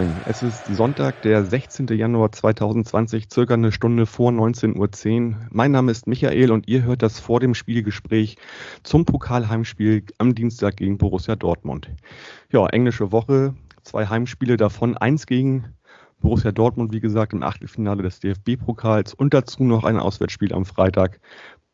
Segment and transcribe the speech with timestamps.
[0.00, 1.88] Moin, es ist Sonntag, der 16.
[1.88, 5.36] Januar 2020, circa eine Stunde vor 19.10 Uhr.
[5.50, 8.38] Mein Name ist Michael und ihr hört das vor dem Spielgespräch
[8.82, 11.90] zum Pokalheimspiel am Dienstag gegen Borussia Dortmund.
[12.50, 15.74] Ja, englische Woche, zwei Heimspiele davon, eins gegen
[16.20, 21.20] Borussia Dortmund, wie gesagt, im Achtelfinale des DFB-Pokals und dazu noch ein Auswärtsspiel am Freitag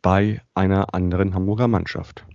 [0.02, 2.26] bei einer anderen Hamburger Mannschaft.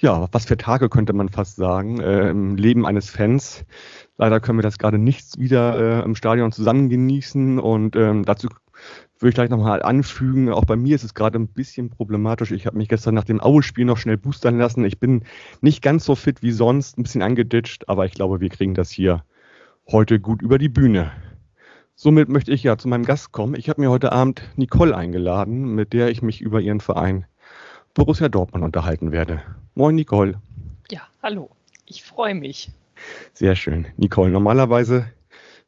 [0.00, 3.64] Ja, was für Tage könnte man fast sagen äh, im Leben eines Fans.
[4.16, 8.48] Leider können wir das gerade nicht wieder äh, im Stadion zusammen genießen und ähm, dazu
[9.18, 12.52] würde ich gleich nochmal anfügen, auch bei mir ist es gerade ein bisschen problematisch.
[12.52, 14.84] Ich habe mich gestern nach dem Aue-Spiel noch schnell boostern lassen.
[14.84, 15.24] Ich bin
[15.62, 18.90] nicht ganz so fit wie sonst, ein bisschen angeditscht, aber ich glaube, wir kriegen das
[18.90, 19.24] hier
[19.90, 21.10] heute gut über die Bühne.
[21.96, 23.56] Somit möchte ich ja zu meinem Gast kommen.
[23.56, 27.26] Ich habe mir heute Abend Nicole eingeladen, mit der ich mich über ihren Verein
[27.94, 29.42] Borussia Dortmund unterhalten werde.
[29.78, 30.34] Moin, Nicole.
[30.90, 31.50] Ja, hallo.
[31.86, 32.68] Ich freue mich.
[33.32, 33.86] Sehr schön.
[33.96, 35.06] Nicole, normalerweise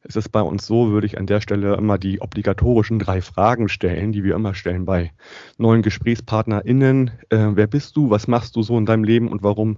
[0.02, 3.68] ist es bei uns so, würde ich an der Stelle immer die obligatorischen drei Fragen
[3.68, 5.12] stellen, die wir immer stellen bei
[5.58, 7.12] neuen GesprächspartnerInnen.
[7.28, 8.10] Äh, wer bist du?
[8.10, 9.76] Was machst du so in deinem Leben und warum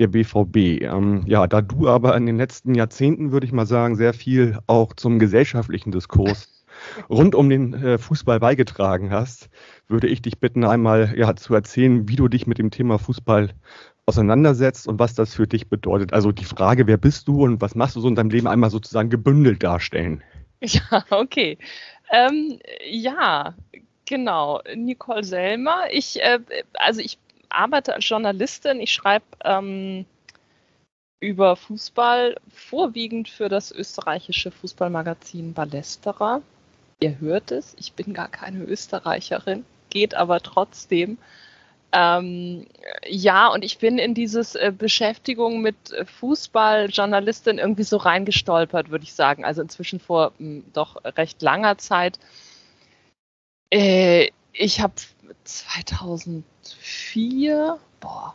[0.00, 0.82] der BVB?
[0.82, 4.58] Ähm, ja, da du aber in den letzten Jahrzehnten, würde ich mal sagen, sehr viel
[4.66, 6.57] auch zum gesellschaftlichen Diskurs
[7.08, 9.48] rund um den äh, Fußball beigetragen hast,
[9.88, 13.50] würde ich dich bitten, einmal ja, zu erzählen, wie du dich mit dem Thema Fußball
[14.06, 16.12] auseinandersetzt und was das für dich bedeutet.
[16.12, 18.70] Also die Frage, wer bist du und was machst du so in deinem Leben, einmal
[18.70, 20.22] sozusagen gebündelt darstellen.
[20.60, 21.56] Ja, okay.
[22.10, 23.54] Ähm, ja,
[24.06, 24.60] genau.
[24.74, 25.84] Nicole Selmer.
[25.92, 26.40] Ich, äh,
[26.74, 28.80] also ich arbeite als Journalistin.
[28.80, 30.04] Ich schreibe ähm,
[31.20, 36.42] über Fußball vorwiegend für das österreichische Fußballmagazin Ballesterer.
[37.00, 41.18] Ihr hört es, ich bin gar keine Österreicherin, geht aber trotzdem.
[41.92, 42.66] Ähm,
[43.06, 45.76] ja, und ich bin in dieses äh, Beschäftigung mit
[46.18, 49.44] Fußballjournalistin irgendwie so reingestolpert, würde ich sagen.
[49.44, 52.18] Also inzwischen vor mh, hm, doch recht langer Zeit.
[53.70, 54.94] Äh, ich habe
[55.44, 58.34] 2004, boah,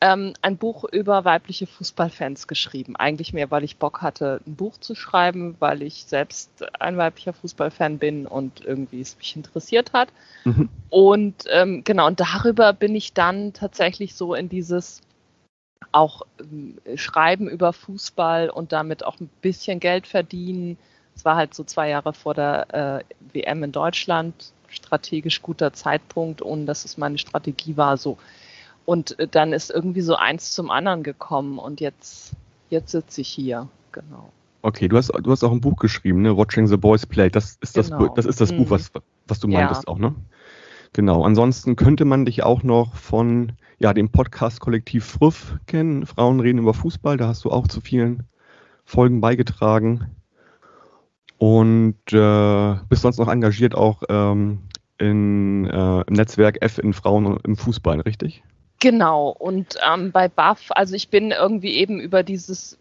[0.00, 2.94] ähm, ein Buch über weibliche Fußballfans geschrieben.
[2.96, 6.50] Eigentlich mehr, weil ich Bock hatte, ein Buch zu schreiben, weil ich selbst
[6.80, 10.10] ein weiblicher Fußballfan bin und irgendwie es mich interessiert hat.
[10.44, 10.68] Mhm.
[10.88, 15.02] Und ähm, genau, und darüber bin ich dann tatsächlich so in dieses
[15.90, 16.22] auch
[16.84, 20.78] äh, Schreiben über Fußball und damit auch ein bisschen Geld verdienen.
[21.16, 26.40] Es war halt so zwei Jahre vor der äh, WM in Deutschland, strategisch guter Zeitpunkt,
[26.42, 28.18] ohne dass es meine Strategie war, so
[28.88, 32.32] und äh, dann ist irgendwie so eins zum anderen gekommen und jetzt,
[32.70, 34.32] jetzt sitze ich hier, genau.
[34.62, 36.34] Okay, du hast, du hast auch ein Buch geschrieben, ne?
[36.34, 37.28] Watching the Boys Play.
[37.28, 38.06] Das ist genau.
[38.06, 38.56] das, das, ist das mhm.
[38.56, 38.90] Buch, was,
[39.26, 39.88] was du meintest ja.
[39.88, 40.14] auch, ne?
[40.94, 41.22] Genau.
[41.22, 46.06] Ansonsten könnte man dich auch noch von ja, dem Podcast-Kollektiv Früff kennen.
[46.06, 47.18] Frauen reden über Fußball.
[47.18, 48.22] Da hast du auch zu vielen
[48.86, 50.06] Folgen beigetragen.
[51.36, 54.60] Und äh, bist sonst noch engagiert auch ähm,
[54.96, 58.42] in, äh, im Netzwerk F in Frauen im Fußball, richtig?
[58.80, 62.78] Genau, und ähm, bei BAF, also ich bin irgendwie eben über dieses,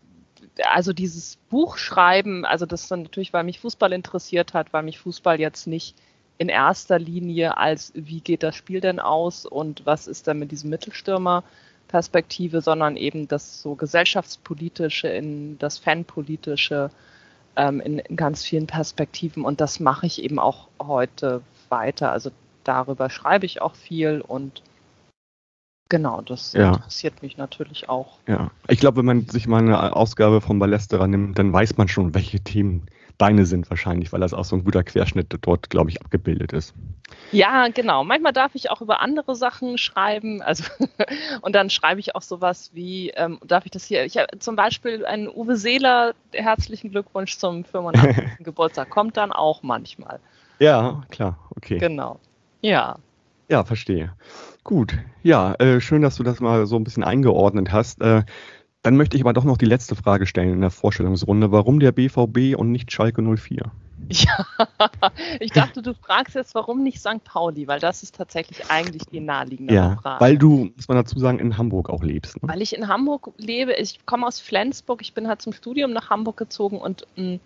[0.63, 4.99] also dieses Buch schreiben, also das dann natürlich, weil mich Fußball interessiert hat, weil mich
[4.99, 5.95] Fußball jetzt nicht
[6.37, 10.51] in erster Linie als, wie geht das Spiel denn aus und was ist denn mit
[10.51, 11.43] diesem Mittelstürmer
[11.87, 16.91] Perspektive, sondern eben das so gesellschaftspolitische in das fanpolitische
[17.55, 22.11] ähm, in, in ganz vielen Perspektiven und das mache ich eben auch heute weiter.
[22.11, 22.29] Also
[22.63, 24.61] darüber schreibe ich auch viel und
[25.89, 26.73] Genau, das ja.
[26.73, 28.17] interessiert mich natürlich auch.
[28.27, 31.87] Ja, ich glaube, wenn man sich mal eine Ausgabe von Ballesterer nimmt, dann weiß man
[31.87, 32.87] schon, welche Themen
[33.17, 36.73] deine sind wahrscheinlich, weil das auch so ein guter Querschnitt dort, glaube ich, abgebildet ist.
[37.31, 38.03] Ja, genau.
[38.03, 40.41] Manchmal darf ich auch über andere Sachen schreiben.
[40.41, 40.65] Also
[41.41, 44.05] und dann schreibe ich auch sowas wie, ähm, darf ich das hier?
[44.05, 48.37] Ich habe zum Beispiel einen Uwe Seeler, herzlichen Glückwunsch zum 85.
[48.39, 50.19] Geburtstag, kommt dann auch manchmal.
[50.59, 51.77] Ja, klar, okay.
[51.77, 52.19] Genau.
[52.61, 52.97] Ja.
[53.49, 54.13] Ja, verstehe.
[54.63, 58.01] Gut, ja, äh, schön, dass du das mal so ein bisschen eingeordnet hast.
[58.01, 58.23] Äh,
[58.83, 61.51] dann möchte ich aber doch noch die letzte Frage stellen in der Vorstellungsrunde.
[61.51, 63.71] Warum der BVB und nicht Schalke 04?
[64.09, 64.45] Ja,
[65.39, 67.23] ich dachte, du fragst jetzt, warum nicht St.
[67.25, 70.23] Pauli, weil das ist tatsächlich eigentlich die naheliegende ja, Frage.
[70.23, 72.41] Weil du, muss man dazu sagen, in Hamburg auch lebst.
[72.41, 72.47] Ne?
[72.47, 73.73] Weil ich in Hamburg lebe.
[73.73, 75.01] Ich komme aus Flensburg.
[75.01, 77.39] Ich bin halt zum Studium nach Hamburg gezogen und mh, mm,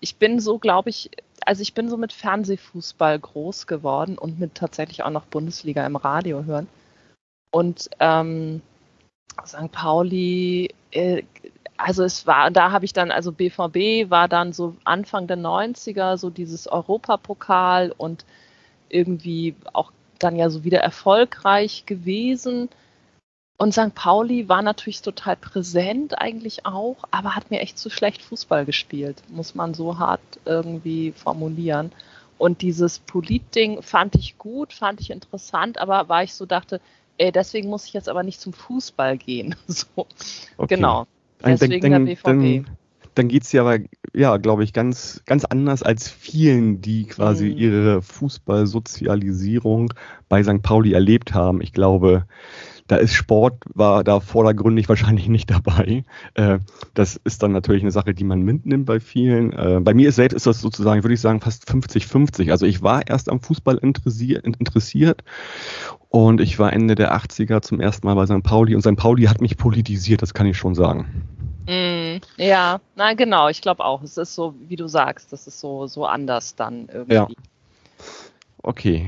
[0.00, 1.10] ich bin so, glaube ich,
[1.44, 5.96] also ich bin so mit Fernsehfußball groß geworden und mit tatsächlich auch noch Bundesliga im
[5.96, 6.68] Radio hören.
[7.50, 8.60] Und ähm,
[9.46, 9.72] St.
[9.72, 11.22] Pauli, äh,
[11.76, 16.16] also es war, da habe ich dann, also BVB war dann so Anfang der 90er,
[16.16, 18.24] so dieses Europapokal und
[18.88, 22.68] irgendwie auch dann ja so wieder erfolgreich gewesen.
[23.60, 23.92] Und St.
[23.94, 29.20] Pauli war natürlich total präsent eigentlich auch, aber hat mir echt zu schlecht Fußball gespielt,
[29.28, 31.90] muss man so hart irgendwie formulieren.
[32.38, 36.80] Und dieses Polit-Ding fand ich gut, fand ich interessant, aber war ich so dachte,
[37.18, 39.56] ey, deswegen muss ich jetzt aber nicht zum Fußball gehen.
[39.66, 40.06] so.
[40.56, 40.76] Okay.
[40.76, 41.08] Genau.
[41.44, 42.24] Deswegen dann, der BVB.
[42.24, 42.66] Dann,
[43.14, 43.78] dann geht es ja aber,
[44.14, 47.58] ja, glaube ich, ganz, ganz anders als vielen, die quasi mhm.
[47.58, 49.92] ihre Fußballsozialisierung
[50.28, 50.62] bei St.
[50.62, 51.60] Pauli erlebt haben.
[51.60, 52.24] Ich glaube,
[52.88, 56.04] da ist Sport, war da vordergründig wahrscheinlich nicht dabei.
[56.34, 56.58] Äh,
[56.94, 59.52] das ist dann natürlich eine Sache, die man mitnimmt bei vielen.
[59.52, 62.50] Äh, bei mir selbst ist das sozusagen, würde ich sagen, fast 50-50.
[62.50, 65.22] Also ich war erst am Fußball interessiert, interessiert
[66.08, 68.42] und ich war Ende der 80er zum ersten Mal bei St.
[68.42, 68.96] Pauli und St.
[68.96, 71.26] Pauli hat mich politisiert, das kann ich schon sagen.
[71.66, 74.02] Mm, ja, na genau, ich glaube auch.
[74.02, 77.14] Es ist so, wie du sagst, das ist so, so anders dann irgendwie.
[77.14, 77.28] Ja.
[78.62, 79.06] Okay.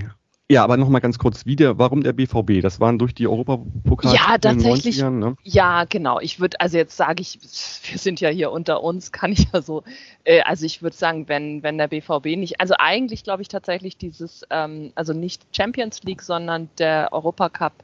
[0.50, 2.60] Ja, aber nochmal ganz kurz wieder, warum der BVB?
[2.60, 5.36] Das waren durch die Europapokal ja, tatsächlich, in den 90ern, ne?
[5.44, 6.18] Ja, genau.
[6.18, 7.38] Ich würde, also jetzt sage ich,
[7.84, 9.84] wir sind ja hier unter uns, kann ich ja so,
[10.24, 13.96] äh, also ich würde sagen, wenn, wenn der BVB nicht, also eigentlich glaube ich tatsächlich
[13.96, 17.74] dieses, ähm, also nicht Champions League, sondern der Europacup,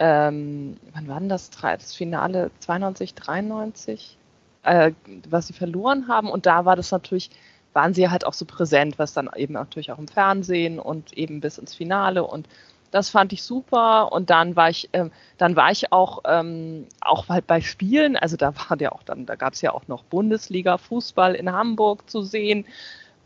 [0.00, 1.50] ähm, wann war denn das?
[1.50, 4.18] Das Finale 92, 93,
[4.64, 4.90] äh,
[5.28, 7.30] was sie verloren haben und da war das natürlich
[7.76, 11.40] waren sie halt auch so präsent, was dann eben natürlich auch im Fernsehen und eben
[11.40, 12.24] bis ins Finale.
[12.24, 12.48] Und
[12.90, 14.10] das fand ich super.
[14.12, 18.38] Und dann war ich, äh, dann war ich auch, ähm, auch halt bei Spielen, also
[18.38, 22.08] da war ja auch dann, da gab es ja auch noch Bundesliga Fußball in Hamburg
[22.08, 22.64] zu sehen,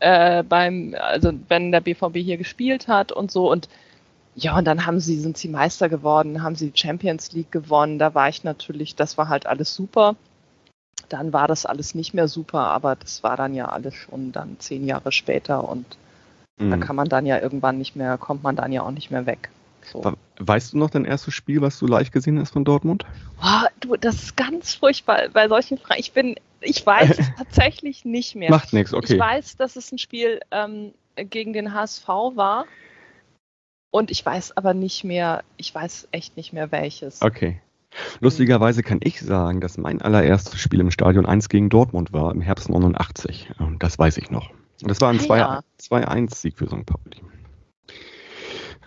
[0.01, 3.51] äh, beim, also wenn der BVB hier gespielt hat und so.
[3.51, 3.69] Und
[4.35, 8.15] ja, und dann haben sie, sind sie Meister geworden, haben sie Champions League gewonnen, da
[8.15, 10.17] war ich natürlich, das war halt alles super
[11.09, 14.57] dann war das alles nicht mehr super, aber das war dann ja alles schon dann
[14.59, 15.85] zehn Jahre später und
[16.59, 16.71] mhm.
[16.71, 19.27] da kann man dann ja irgendwann nicht mehr, kommt man dann ja auch nicht mehr
[19.27, 19.51] weg.
[19.83, 20.15] So.
[20.39, 23.05] Weißt du noch dein erstes Spiel, was du live gesehen hast von Dortmund?
[23.43, 26.01] Oh, du, das ist ganz furchtbar bei solchen Fragen.
[26.01, 28.51] Ich bin, ich weiß es tatsächlich nicht mehr.
[28.51, 29.15] Macht nichts, okay.
[29.15, 32.67] Ich weiß, dass es ein Spiel ähm, gegen den HSV war.
[33.91, 37.23] Und ich weiß aber nicht mehr, ich weiß echt nicht mehr welches.
[37.23, 37.61] Okay.
[38.21, 42.41] Lustigerweise kann ich sagen, dass mein allererstes Spiel im Stadion 1 gegen Dortmund war im
[42.41, 43.51] Herbst 89.
[43.79, 44.51] Das weiß ich noch.
[44.83, 46.87] Das war ein ah, 2-1-Sieg für St.
[46.87, 47.21] Pauli.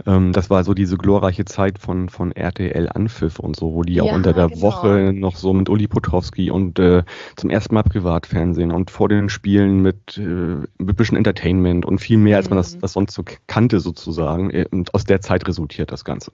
[0.07, 3.95] Ähm, das war so diese glorreiche Zeit von, von RTL Anpfiff und so, wo die
[3.95, 4.61] ja, auch unter der genau.
[4.61, 7.03] Woche noch so mit Uli Potowski und äh,
[7.35, 11.99] zum ersten Mal Privatfernsehen und vor den Spielen mit, äh, mit ein bisschen Entertainment und
[11.99, 12.81] viel mehr, als man das, mhm.
[12.81, 14.49] das sonst so kannte sozusagen.
[14.49, 16.31] Äh, und aus der Zeit resultiert das Ganze.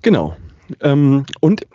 [0.00, 0.34] Genau.
[0.80, 1.66] Ähm, und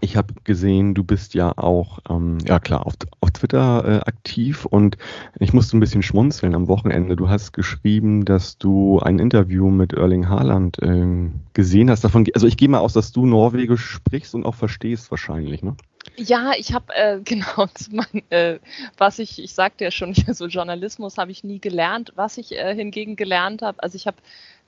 [0.00, 4.64] ich habe gesehen, du bist ja auch, ähm, ja klar, auf, auf Twitter äh, aktiv
[4.64, 4.96] und
[5.38, 7.14] ich musste ein bisschen schmunzeln am Wochenende.
[7.14, 12.02] Du hast geschrieben, dass du ein Interview mit Erling Haaland äh, gesehen hast.
[12.02, 15.76] Davon, also ich gehe mal aus, dass du Norwegisch sprichst und auch verstehst wahrscheinlich, ne?
[16.16, 18.58] Ja, ich habe äh, genau, mein, äh,
[18.98, 22.12] was ich, ich sagte ja schon, so Journalismus habe ich nie gelernt.
[22.16, 24.16] Was ich äh, hingegen gelernt habe, also ich habe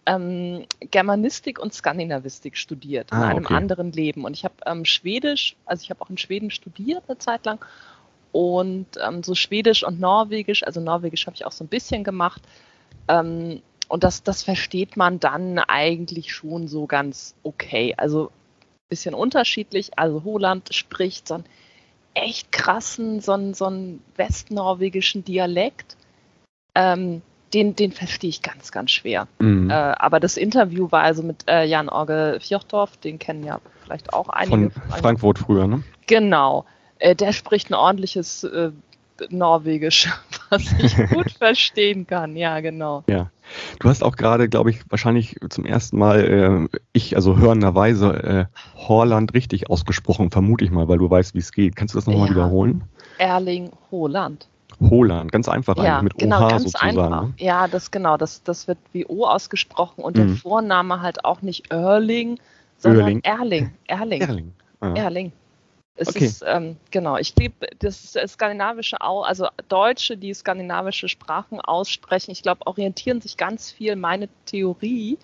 [0.07, 3.55] ähm, Germanistik und Skandinavistik studiert ah, in einem okay.
[3.55, 4.25] anderen Leben.
[4.25, 7.65] Und ich habe ähm, Schwedisch, also ich habe auch in Schweden studiert eine Zeit lang.
[8.33, 12.43] Und ähm, so Schwedisch und Norwegisch, also Norwegisch habe ich auch so ein bisschen gemacht.
[13.09, 17.95] Ähm, und das, das versteht man dann eigentlich schon so ganz okay.
[17.97, 19.99] Also ein bisschen unterschiedlich.
[19.99, 21.45] Also Holland spricht so einen
[22.15, 25.97] echt krassen, so einen, so einen westnorwegischen Dialekt.
[26.75, 27.23] Ähm,
[27.55, 29.29] den, den verstehe ich ganz, ganz schwer.
[29.39, 29.71] Mhm.
[29.71, 34.13] Äh, aber das Interview war also mit äh, Jan Orge Fjordorf, den kennen ja vielleicht
[34.13, 34.71] auch einige.
[34.71, 35.83] Von Frankfurt früher, ne?
[36.07, 36.65] Genau.
[36.99, 38.71] Äh, der spricht ein ordentliches äh,
[39.31, 40.09] Norwegisch,
[40.51, 42.37] was ich gut verstehen kann.
[42.37, 43.05] Ja, genau.
[43.09, 43.31] Ja.
[43.79, 48.45] Du hast auch gerade, glaube ich, wahrscheinlich zum ersten Mal, äh, ich, also hörenderweise, äh,
[48.77, 51.77] Horland richtig ausgesprochen, vermute ich mal, weil du weißt, wie es geht.
[51.77, 52.35] Kannst du das nochmal ja.
[52.35, 52.85] wiederholen?
[53.19, 54.49] Erling Holand.
[54.81, 56.99] Holland, ganz einfach ja, eigentlich mit genau, OH ganz sozusagen.
[56.99, 57.23] Einfach.
[57.23, 57.35] Ne?
[57.39, 60.27] Ja, das genau, das, das wird wie O ausgesprochen und mhm.
[60.27, 62.39] der Vorname halt auch nicht Erling,
[62.79, 63.23] sondern Erling.
[63.23, 63.73] Erling.
[63.87, 64.21] Erling.
[64.21, 64.53] Erling.
[64.81, 64.95] Ah.
[64.95, 65.33] Erling.
[65.97, 66.25] Es okay.
[66.25, 72.67] ist, ähm, genau, ich liebe das skandinavische, also Deutsche, die skandinavische Sprachen aussprechen, ich glaube,
[72.67, 75.19] orientieren sich ganz viel, meine Theorie,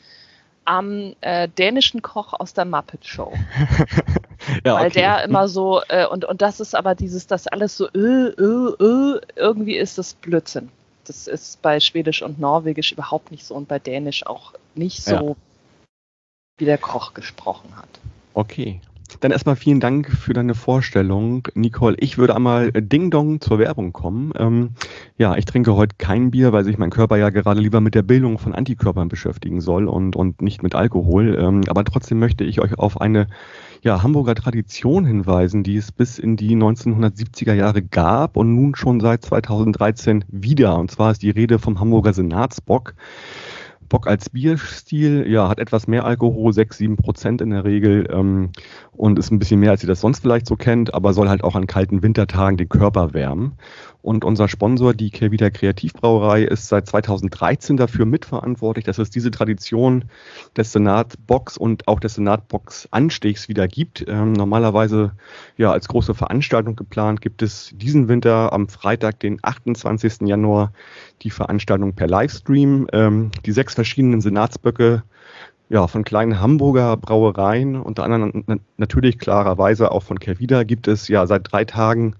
[0.64, 3.32] am äh, dänischen Koch aus der Muppet Show.
[4.64, 5.00] ja, Weil okay.
[5.00, 8.84] der immer so, äh, und, und das ist aber dieses, das alles so, äh, äh,
[8.84, 10.70] äh, irgendwie ist das Blödsinn.
[11.04, 15.14] Das ist bei Schwedisch und Norwegisch überhaupt nicht so und bei Dänisch auch nicht so,
[15.14, 15.36] ja.
[16.58, 17.88] wie der Koch gesprochen hat.
[18.34, 18.80] Okay.
[19.18, 21.96] Dann erstmal vielen Dank für deine Vorstellung, Nicole.
[21.98, 24.32] Ich würde einmal Ding Dong zur Werbung kommen.
[24.38, 24.70] Ähm,
[25.18, 28.02] ja, ich trinke heute kein Bier, weil sich mein Körper ja gerade lieber mit der
[28.02, 31.36] Bildung von Antikörpern beschäftigen soll und, und nicht mit Alkohol.
[31.40, 33.26] Ähm, aber trotzdem möchte ich euch auf eine
[33.82, 39.00] ja, Hamburger Tradition hinweisen, die es bis in die 1970er Jahre gab und nun schon
[39.00, 40.78] seit 2013 wieder.
[40.78, 42.94] Und zwar ist die Rede vom Hamburger Senatsbock.
[43.90, 48.52] Bock als Bierstil, ja, hat etwas mehr Alkohol, 6, 7 Prozent in der Regel ähm,
[48.92, 51.44] und ist ein bisschen mehr, als ihr das sonst vielleicht so kennt, aber soll halt
[51.44, 53.52] auch an kalten Wintertagen den Körper wärmen.
[54.02, 60.04] Und unser Sponsor, die Kelvida Kreativbrauerei, ist seit 2013 dafür mitverantwortlich, dass es diese Tradition
[60.56, 64.04] des Senatbox und auch des Senatbox Anstegs wieder gibt.
[64.08, 65.12] Ähm, normalerweise
[65.56, 70.22] ja als große Veranstaltung geplant gibt es diesen Winter am Freitag, den 28.
[70.22, 70.72] Januar,
[71.22, 72.86] die Veranstaltung per Livestream.
[72.92, 75.02] Ähm, die sechs verschiedenen Senatsböcke
[75.70, 78.44] ja, von kleinen Hamburger Brauereien, unter anderem
[78.76, 82.16] natürlich klarerweise auch von Kelvida, gibt es ja seit drei Tagen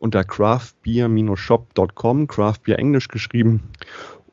[0.00, 3.70] unter craftbeer-shop.com, Craftbeer englisch geschrieben.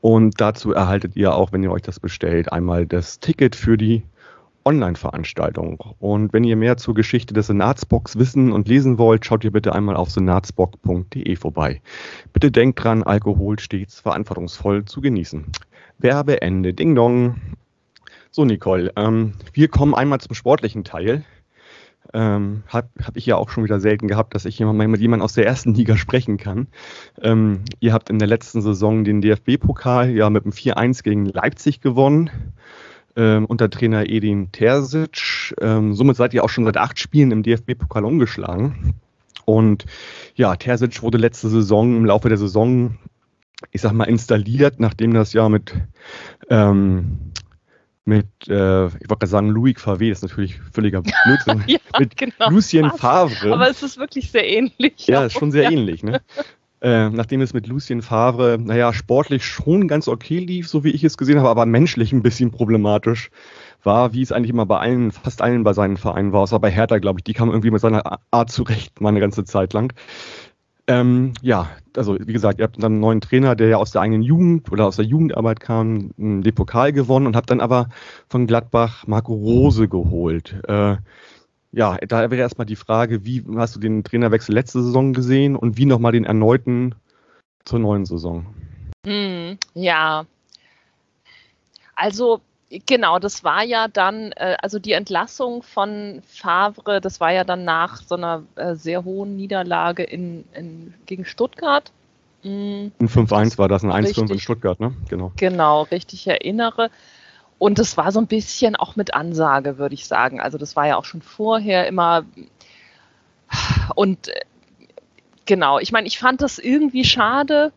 [0.01, 4.03] Und dazu erhaltet ihr auch, wenn ihr euch das bestellt, einmal das Ticket für die
[4.63, 5.79] Online-Veranstaltung.
[5.99, 9.73] Und wenn ihr mehr zur Geschichte des Senatsbox wissen und lesen wollt, schaut ihr bitte
[9.73, 11.81] einmal auf senatsbock.de vorbei.
[12.33, 15.45] Bitte denkt dran, Alkohol stets verantwortungsvoll zu genießen.
[15.99, 16.73] Werbeende.
[16.73, 17.39] Ding Dong.
[18.31, 21.23] So, Nicole, ähm, wir kommen einmal zum sportlichen Teil
[22.13, 25.23] ähm, habe hab ich ja auch schon wieder selten gehabt, dass ich mal mit jemandem
[25.23, 26.67] aus der ersten Liga sprechen kann.
[27.21, 31.81] Ähm, ihr habt in der letzten Saison den DFB-Pokal ja mit einem 4-1 gegen Leipzig
[31.81, 32.29] gewonnen.
[33.15, 35.55] Ähm, unter Trainer Edin Terzic.
[35.59, 38.93] Ähm, somit seid ihr auch schon seit acht Spielen im DFB-Pokal umgeschlagen.
[39.45, 39.85] Und
[40.35, 42.97] ja, Terzic wurde letzte Saison im Laufe der Saison,
[43.71, 45.73] ich sag mal, installiert, nachdem das ja mit
[46.49, 47.26] ähm,
[48.07, 52.15] mit, äh, ich wollte gerade sagen, Louis Favre, das ist natürlich völliger Blödsinn, ja, mit
[52.15, 53.53] genau, Lucien Favre.
[53.53, 55.07] Aber es ist wirklich sehr ähnlich.
[55.07, 56.21] Ja, ist schon sehr ähnlich, ne?
[56.81, 61.03] äh, nachdem es mit Lucien Favre, naja, sportlich schon ganz okay lief, so wie ich
[61.03, 63.31] es gesehen habe, aber menschlich ein bisschen problematisch
[63.83, 66.69] war, wie es eigentlich immer bei allen, fast allen bei seinen Vereinen war, außer bei
[66.69, 69.93] Hertha, glaube ich, die kam irgendwie mit seiner Art zurecht, mal eine ganze Zeit lang.
[70.89, 74.01] Ähm, ja, also wie gesagt, ihr habt dann einen neuen Trainer, der ja aus der
[74.01, 77.89] eigenen Jugend oder aus der Jugendarbeit kam, den Pokal gewonnen und habt dann aber
[78.29, 80.55] von Gladbach Marco Rose geholt.
[80.67, 80.95] Äh,
[81.73, 85.77] ja, da wäre erstmal die Frage, wie hast du den Trainerwechsel letzte Saison gesehen und
[85.77, 86.95] wie nochmal den erneuten
[87.65, 88.45] zur neuen Saison?
[89.05, 90.25] Mm, ja,
[91.95, 97.45] also Genau, das war ja dann, äh, also die Entlassung von Favre, das war ja
[97.45, 101.93] dann nach so einer äh, sehr hohen Niederlage in, in gegen Stuttgart.
[102.43, 102.91] Mhm.
[102.99, 104.93] Ein 5-1 war das, ein 1-5 in Stuttgart, ne?
[105.09, 105.31] Genau.
[105.37, 106.89] Genau, richtig erinnere.
[107.57, 110.41] Und das war so ein bisschen auch mit Ansage, würde ich sagen.
[110.41, 112.25] Also das war ja auch schon vorher immer.
[113.95, 114.41] Und äh,
[115.45, 117.71] genau, ich meine, ich fand das irgendwie schade,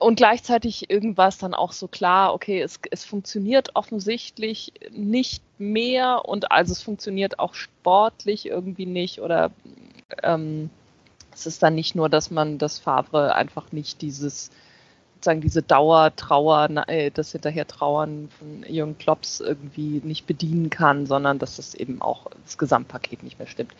[0.00, 6.50] und gleichzeitig irgendwas dann auch so klar, okay, es, es funktioniert offensichtlich nicht mehr und
[6.50, 9.52] also es funktioniert auch sportlich irgendwie nicht oder
[10.22, 10.70] ähm,
[11.32, 14.50] es ist dann nicht nur, dass man das Favre einfach nicht dieses
[15.16, 21.38] sozusagen diese Dauertrauer, äh, das hinterher Trauern von Jürgen Klopps irgendwie nicht bedienen kann, sondern
[21.38, 23.74] dass es eben auch das Gesamtpaket nicht mehr stimmt.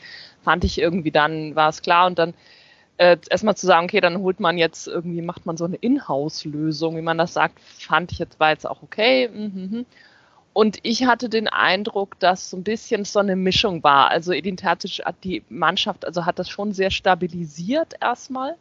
[0.45, 2.35] Fand ich irgendwie dann, war es klar und dann
[3.01, 6.99] äh, erstmal zu sagen, okay, dann holt man jetzt irgendwie, macht man so eine Inhouse-Lösung,
[6.99, 9.27] wie man das sagt, fand ich jetzt, war jetzt auch okay.
[9.29, 9.87] Mhm.
[10.53, 14.11] Und ich hatte den Eindruck, dass so ein bisschen so eine Mischung war.
[14.11, 18.57] Also Edin Terzic hat die Mannschaft, also hat das schon sehr stabilisiert erstmal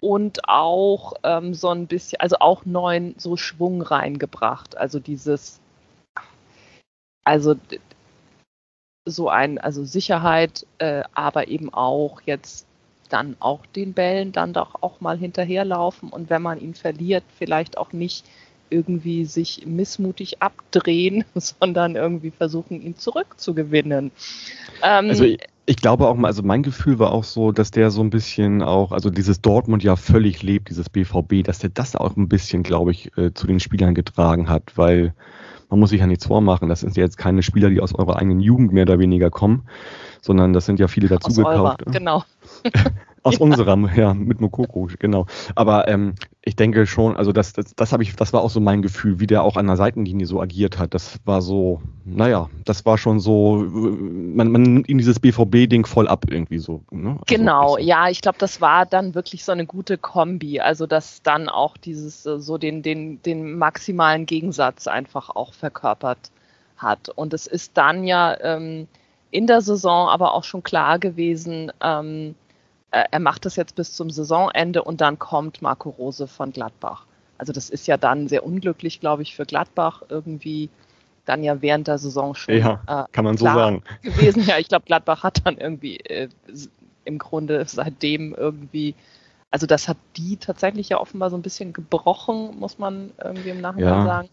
[0.00, 4.78] und auch ähm, so ein bisschen, also auch neuen so Schwung reingebracht.
[4.78, 5.60] Also dieses,
[7.22, 7.56] also
[9.04, 12.66] so ein, also Sicherheit, äh, aber eben auch jetzt
[13.12, 17.78] dann auch den Bällen dann doch auch mal hinterherlaufen und wenn man ihn verliert, vielleicht
[17.78, 18.24] auch nicht
[18.72, 24.10] irgendwie sich missmutig abdrehen, sondern irgendwie versuchen, ihn zurückzugewinnen.
[24.82, 27.90] Ähm, also ich, ich, glaube auch mal, also mein Gefühl war auch so, dass der
[27.90, 31.94] so ein bisschen auch, also dieses Dortmund ja völlig lebt, dieses BVB, dass der das
[31.94, 35.14] auch ein bisschen, glaube ich, äh, zu den Spielern getragen hat, weil
[35.72, 38.16] man muss sich ja nichts vormachen, das sind ja jetzt keine Spieler, die aus eurer
[38.16, 39.62] eigenen Jugend mehr oder weniger kommen,
[40.20, 41.86] sondern das sind ja viele dazugekauft.
[41.86, 42.24] Genau.
[43.24, 43.40] Aus ja.
[43.40, 45.26] unserem, ja, mit Mokoko, genau.
[45.54, 48.58] Aber ähm, ich denke schon, also das, das, das habe ich, das war auch so
[48.58, 50.92] mein Gefühl, wie der auch an der Seitenlinie so agiert hat.
[50.92, 56.08] Das war so, naja, das war schon so, man, man nimmt ihm dieses BVB-Ding voll
[56.08, 56.82] ab irgendwie so.
[56.90, 57.10] Ne?
[57.10, 57.78] Also genau, so.
[57.78, 60.58] ja, ich glaube, das war dann wirklich so eine gute Kombi.
[60.58, 66.32] Also dass dann auch dieses, äh, so den, den, den maximalen Gegensatz einfach auch verkörpert
[66.76, 67.08] hat.
[67.08, 68.88] Und es ist dann ja, ähm,
[69.32, 72.34] in der Saison aber auch schon klar gewesen, ähm,
[72.92, 77.06] er macht das jetzt bis zum Saisonende und dann kommt Marco Rose von Gladbach.
[77.38, 80.68] Also das ist ja dann sehr unglücklich, glaube ich, für Gladbach irgendwie
[81.24, 83.82] dann ja während der Saison schon ja, äh, kann man so sagen.
[84.02, 84.44] gewesen.
[84.44, 86.28] Ja, ich glaube, Gladbach hat dann irgendwie äh,
[87.04, 88.94] im Grunde seitdem irgendwie,
[89.50, 93.60] also das hat die tatsächlich ja offenbar so ein bisschen gebrochen, muss man irgendwie im
[93.60, 94.04] Nachhinein ja.
[94.04, 94.28] sagen.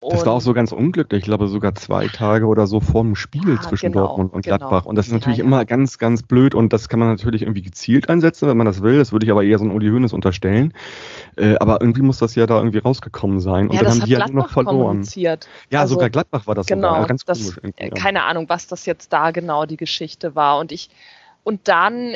[0.00, 3.02] Und das war auch so ganz unglücklich, ich glaube sogar zwei Tage oder so vor
[3.02, 4.58] dem Spiel ja, zwischen genau, Dortmund und genau.
[4.58, 4.86] Gladbach.
[4.86, 7.62] Und das ist natürlich ja, immer ganz, ganz blöd und das kann man natürlich irgendwie
[7.62, 8.96] gezielt einsetzen, wenn man das will.
[8.96, 10.72] Das würde ich aber eher so ein Uli Hoeneß unterstellen.
[11.36, 13.68] Äh, aber irgendwie muss das ja da irgendwie rausgekommen sein.
[13.68, 15.04] Und ja, dann haben die ja halt nur noch verloren.
[15.14, 15.36] Ja,
[15.72, 17.06] also, sogar Gladbach war das genau, sogar.
[17.08, 17.74] Ganz das, komisch.
[17.96, 20.60] Keine Ahnung, was das jetzt da genau die Geschichte war.
[20.60, 20.90] Und ich,
[21.42, 22.14] und dann,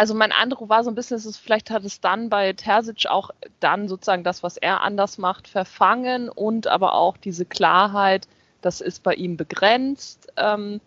[0.00, 3.28] also mein Eindruck war so ein bisschen, es, vielleicht hat es dann bei Terzic auch
[3.60, 8.26] dann sozusagen das, was er anders macht, verfangen und aber auch diese Klarheit,
[8.62, 10.80] das ist bei ihm begrenzt ähm,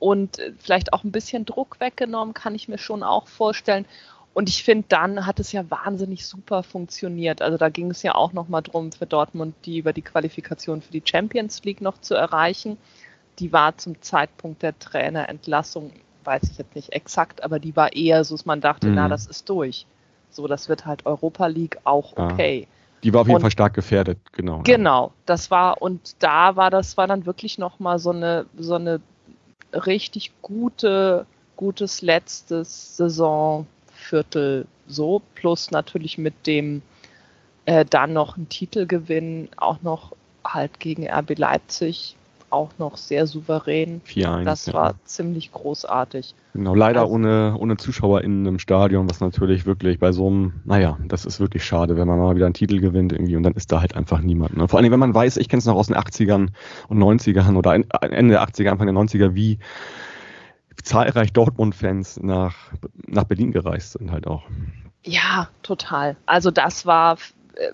[0.00, 3.86] und vielleicht auch ein bisschen Druck weggenommen, kann ich mir schon auch vorstellen.
[4.34, 7.42] Und ich finde, dann hat es ja wahnsinnig super funktioniert.
[7.42, 10.90] Also da ging es ja auch nochmal drum, für Dortmund die über die Qualifikation für
[10.90, 12.76] die Champions League noch zu erreichen.
[13.38, 15.92] Die war zum Zeitpunkt der Trainerentlassung
[16.24, 18.94] weiß ich jetzt nicht exakt, aber die war eher so, dass man dachte, mhm.
[18.94, 19.86] na, das ist durch.
[20.30, 22.60] So, das wird halt Europa League auch okay.
[22.60, 22.66] Ja.
[23.04, 24.62] Die war auf jeden und, Fall stark gefährdet, genau.
[24.64, 29.00] Genau, das war, und da war das war dann wirklich nochmal so eine, so eine
[29.72, 36.82] richtig gute, gutes letztes Saisonviertel so, plus natürlich mit dem
[37.66, 40.12] äh, dann noch ein Titelgewinn, auch noch
[40.44, 42.16] halt gegen RB Leipzig,
[42.50, 44.00] auch noch sehr souverän.
[44.06, 44.44] 4-1.
[44.44, 44.74] Das ja.
[44.74, 46.34] war ziemlich großartig.
[46.54, 50.54] Genau, leider also, ohne, ohne Zuschauer in einem Stadion, was natürlich wirklich bei so einem,
[50.64, 53.54] naja, das ist wirklich schade, wenn man mal wieder einen Titel gewinnt irgendwie und dann
[53.54, 54.56] ist da halt einfach niemand.
[54.56, 54.66] Ne?
[54.68, 56.48] Vor allem, wenn man weiß, ich kenne es noch aus den 80ern
[56.88, 59.58] und 90ern oder Ende der 80er, Anfang der 90er, wie
[60.82, 62.54] zahlreich Dortmund-Fans nach,
[63.06, 64.44] nach Berlin gereist sind halt auch.
[65.04, 66.16] Ja, total.
[66.26, 67.16] Also das war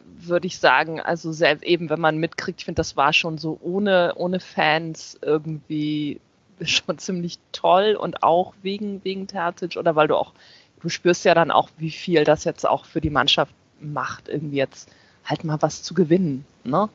[0.04, 3.58] würde ich sagen, also selbst eben, wenn man mitkriegt, ich finde, das war schon so
[3.62, 6.20] ohne, ohne Fans irgendwie
[6.62, 10.32] schon ziemlich toll und auch wegen, wegen Terzic oder weil du auch,
[10.80, 14.56] du spürst ja dann auch, wie viel das jetzt auch für die Mannschaft macht, irgendwie
[14.56, 14.90] jetzt
[15.24, 16.44] halt mal was zu gewinnen.
[16.64, 16.88] Ne?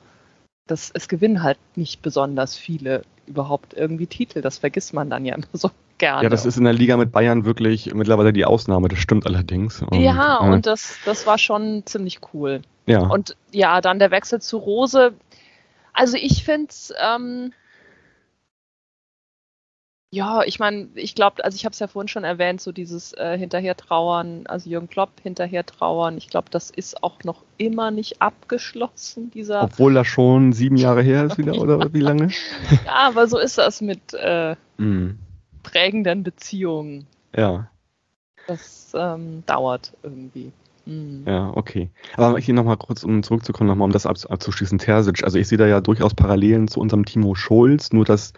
[0.67, 5.35] Das, es gewinnen halt nicht besonders viele überhaupt irgendwie Titel, das vergisst man dann ja
[5.35, 6.23] immer so gerne.
[6.23, 9.81] Ja, das ist in der Liga mit Bayern wirklich mittlerweile die Ausnahme, das stimmt allerdings.
[9.81, 12.61] Und, ja, äh, und das, das war schon ziemlich cool.
[12.85, 13.01] Ja.
[13.01, 15.13] Und ja, dann der Wechsel zu Rose.
[15.93, 17.53] Also ich finde es, ähm,
[20.11, 23.13] ja, ich meine, ich glaube, also ich habe es ja vorhin schon erwähnt, so dieses
[23.13, 29.29] äh, Hinterher-Trauern, also Jürgen Klopp hinterher-trauern, ich glaube, das ist auch noch immer nicht abgeschlossen,
[29.29, 29.63] dieser.
[29.63, 32.29] Obwohl das schon sieben Jahre her ist wieder, oder wie lange?
[32.85, 35.19] ja, aber so ist das mit äh, mm.
[35.63, 37.07] Prägenden Beziehungen.
[37.35, 37.69] Ja.
[38.47, 40.51] Das ähm, dauert irgendwie.
[40.85, 41.23] Mhm.
[41.27, 41.89] Ja, okay.
[42.17, 45.23] Aber hier nochmal kurz, um zurückzukommen, nochmal um das abzuschließen, Terzic.
[45.23, 48.33] Also ich sehe da ja durchaus Parallelen zu unserem Timo Schulz, nur dass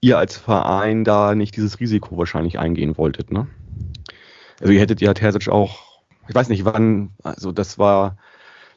[0.00, 3.48] ihr als Verein da nicht dieses Risiko wahrscheinlich eingehen wolltet, ne?
[4.60, 8.16] Also ihr hättet ja Terzic auch, ich weiß nicht wann, also das war,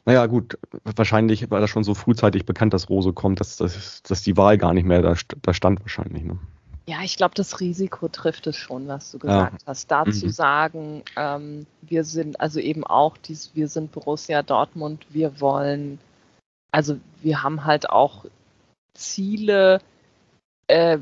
[0.04, 0.58] naja gut,
[0.96, 4.58] wahrscheinlich war das schon so frühzeitig bekannt, dass Rose kommt, dass, dass, dass die Wahl
[4.58, 6.38] gar nicht mehr da, da stand wahrscheinlich, ne?
[6.86, 9.66] Ja, ich glaube, das Risiko trifft es schon, was du gesagt ja.
[9.66, 9.90] hast.
[9.90, 10.30] Dazu mhm.
[10.30, 15.98] sagen, ähm, wir sind also eben auch dies, wir sind Borussia Dortmund, wir wollen,
[16.72, 18.26] also wir haben halt auch
[18.92, 19.80] Ziele
[20.66, 20.98] äh,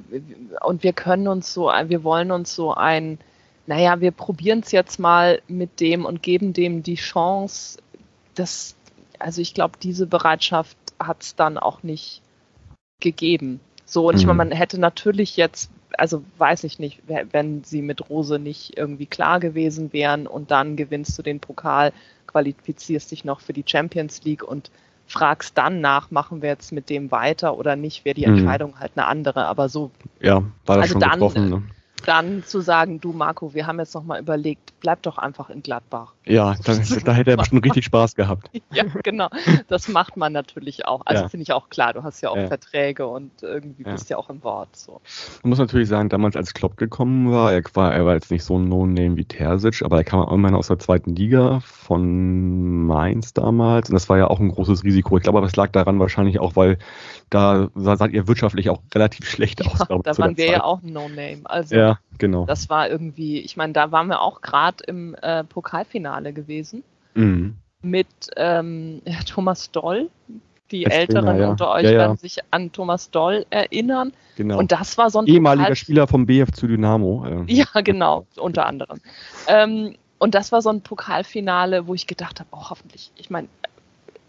[0.64, 3.18] und wir können uns so, wir wollen uns so ein,
[3.66, 7.80] naja, wir probieren es jetzt mal mit dem und geben dem die Chance,
[8.34, 8.76] das,
[9.18, 12.22] also ich glaube, diese Bereitschaft hat es dann auch nicht
[13.00, 13.60] gegeben.
[13.92, 14.50] So, und ich meine, mhm.
[14.50, 19.38] man hätte natürlich jetzt, also weiß ich nicht, wenn sie mit Rose nicht irgendwie klar
[19.38, 21.92] gewesen wären und dann gewinnst du den Pokal,
[22.26, 24.70] qualifizierst dich noch für die Champions League und
[25.06, 28.38] fragst dann nach, machen wir jetzt mit dem weiter oder nicht, wäre die mhm.
[28.38, 28.80] Entscheidung mhm.
[28.80, 29.44] halt eine andere.
[29.44, 29.90] Aber so.
[30.22, 31.50] Ja, war das also schon dann, getroffen.
[31.50, 31.62] Ne?
[32.04, 36.12] Dann zu sagen, du Marco, wir haben jetzt nochmal überlegt, bleib doch einfach in Gladbach.
[36.24, 38.50] Ja, dann, da hätte er bestimmt richtig Spaß gehabt.
[38.72, 39.28] ja, genau.
[39.68, 41.02] Das macht man natürlich auch.
[41.04, 41.28] Also ja.
[41.28, 42.46] finde ich auch klar, du hast ja auch ja.
[42.46, 44.76] Verträge und irgendwie bist ja auch im Wort.
[44.76, 45.00] So.
[45.42, 48.44] Man muss natürlich sagen, damals als Klopp gekommen war, er war, er war jetzt nicht
[48.44, 53.32] so ein No-Name wie Terzic, aber er kam immerhin aus der zweiten Liga von Mainz
[53.34, 55.16] damals und das war ja auch ein großes Risiko.
[55.16, 56.78] Ich glaube, das lag daran wahrscheinlich auch, weil
[57.30, 60.02] da sah ihr wirtschaftlich auch relativ schlecht ja, aus.
[60.02, 61.40] Da waren wir ja auch ein No-Name.
[61.44, 62.46] Also ja, genau.
[62.46, 66.82] Das war irgendwie, ich meine, da waren wir auch gerade im äh, Pokalfinale gewesen
[67.14, 67.56] mhm.
[67.82, 70.10] mit ähm, Thomas Doll,
[70.70, 71.50] die Als Älteren Trainer, ja.
[71.50, 71.98] unter euch Ja, ja.
[71.98, 74.12] werden sich an Thomas Doll erinnern.
[74.36, 74.58] Genau.
[74.58, 77.26] Und das war so ein Ehemaliger Pokal- Spieler vom BFC Dynamo.
[77.26, 79.00] äh, Ja, genau, unter anderem.
[79.48, 83.48] Ähm, und das war so ein Pokalfinale, wo ich gedacht habe, oh, hoffentlich, ich meine,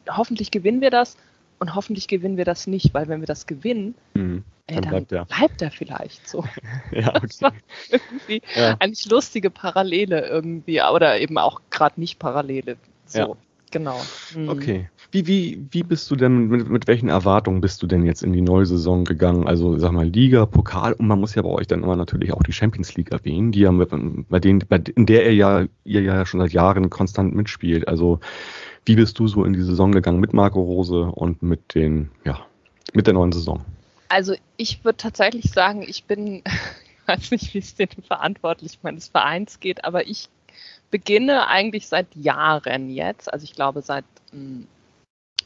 [0.09, 1.17] hoffentlich gewinnen wir das
[1.63, 4.89] und hoffentlich gewinnen wir das nicht, weil wenn wir das gewinnen, hm, äh, Dann dann
[4.91, 5.25] bleibt er.
[5.25, 6.43] bleibt er vielleicht so.
[6.91, 8.01] Ja, Das war okay.
[8.19, 8.75] irgendwie Ja.
[8.79, 12.75] eigentlich lustige Parallele irgendwie, oder eben auch gerade nicht Parallele.
[13.05, 13.27] So, Ja.
[13.71, 13.99] genau.
[14.35, 14.49] Mhm.
[14.49, 14.89] Okay.
[15.11, 18.33] Wie, wie, wie bist du denn, mit, mit welchen Erwartungen bist du denn jetzt in
[18.33, 19.47] die neue Saison gegangen?
[19.47, 22.41] Also sag mal Liga, Pokal und man muss ja bei euch dann immer natürlich auch
[22.43, 23.89] die Champions League erwähnen, die ja mit,
[24.27, 27.87] bei denen, bei, in der ihr ja, ihr ja schon seit Jahren konstant mitspielt.
[27.87, 28.19] Also
[28.85, 32.45] wie bist du so in die Saison gegangen mit Marco Rose und mit den, ja,
[32.93, 33.63] mit der neuen Saison?
[34.09, 39.07] Also ich würde tatsächlich sagen, ich bin, ich weiß nicht, wie es den Verantwortlichen meines
[39.07, 40.29] Vereins geht, aber ich
[40.91, 44.65] beginne eigentlich seit Jahren jetzt, also ich glaube seit mh,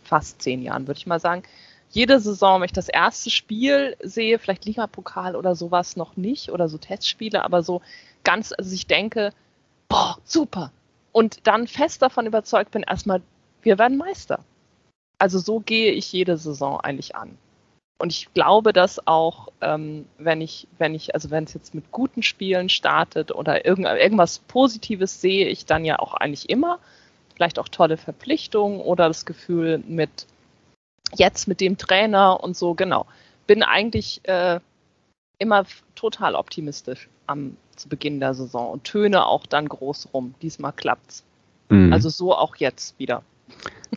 [0.03, 1.43] fast zehn Jahren, würde ich mal sagen,
[1.89, 6.67] jede Saison, wenn ich das erste Spiel sehe, vielleicht Ligapokal oder sowas noch nicht oder
[6.67, 7.81] so Testspiele, aber so
[8.23, 9.31] ganz, also ich denke,
[9.87, 10.71] boah, super.
[11.11, 13.21] Und dann fest davon überzeugt bin, erstmal,
[13.61, 14.39] wir werden Meister.
[15.19, 17.37] Also so gehe ich jede Saison eigentlich an.
[17.99, 21.91] Und ich glaube, dass auch, ähm, wenn ich, wenn ich, also wenn es jetzt mit
[21.91, 26.79] guten Spielen startet oder irgend, irgendwas Positives sehe ich dann ja auch eigentlich immer.
[27.33, 30.27] Vielleicht auch tolle Verpflichtungen oder das Gefühl mit
[31.15, 33.05] jetzt mit dem Trainer und so, genau.
[33.47, 34.59] Bin eigentlich äh,
[35.39, 35.65] immer
[35.95, 40.33] total optimistisch am zu Beginn der Saison und töne auch dann groß rum.
[40.41, 41.23] Diesmal klappt's.
[41.69, 41.93] Mhm.
[41.93, 43.23] Also so auch jetzt wieder.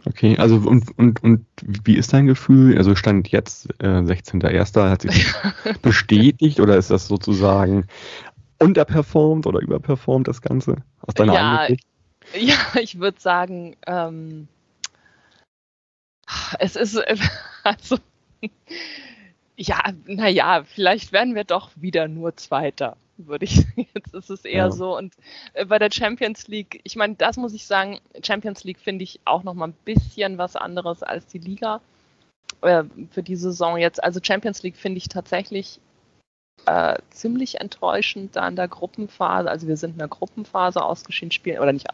[0.06, 2.78] Okay, also und, und, und wie ist dein Gefühl?
[2.78, 4.88] Also stand jetzt äh, 16.01.
[4.88, 5.32] hat sich
[5.82, 7.86] bestätigt oder ist das sozusagen
[8.60, 11.84] unterperformt oder überperformt das Ganze aus deiner Ja, Sicht?
[12.38, 14.46] Ja, ich würde sagen, ähm,
[16.58, 17.00] es ist,
[17.64, 17.96] also,
[19.56, 23.87] ja, naja, vielleicht werden wir doch wieder nur Zweiter, würde ich sagen.
[23.94, 24.70] Jetzt ist es eher Ja.
[24.70, 24.96] so.
[24.96, 25.14] Und
[25.54, 29.20] äh, bei der Champions League, ich meine, das muss ich sagen, Champions League finde ich
[29.24, 31.80] auch noch mal ein bisschen was anderes als die Liga
[32.62, 34.02] äh, für die Saison jetzt.
[34.02, 35.80] Also Champions League finde ich tatsächlich
[36.66, 39.50] äh, ziemlich enttäuschend da in der Gruppenphase.
[39.50, 41.87] Also wir sind in der Gruppenphase ausgeschieden, spielen, oder nicht,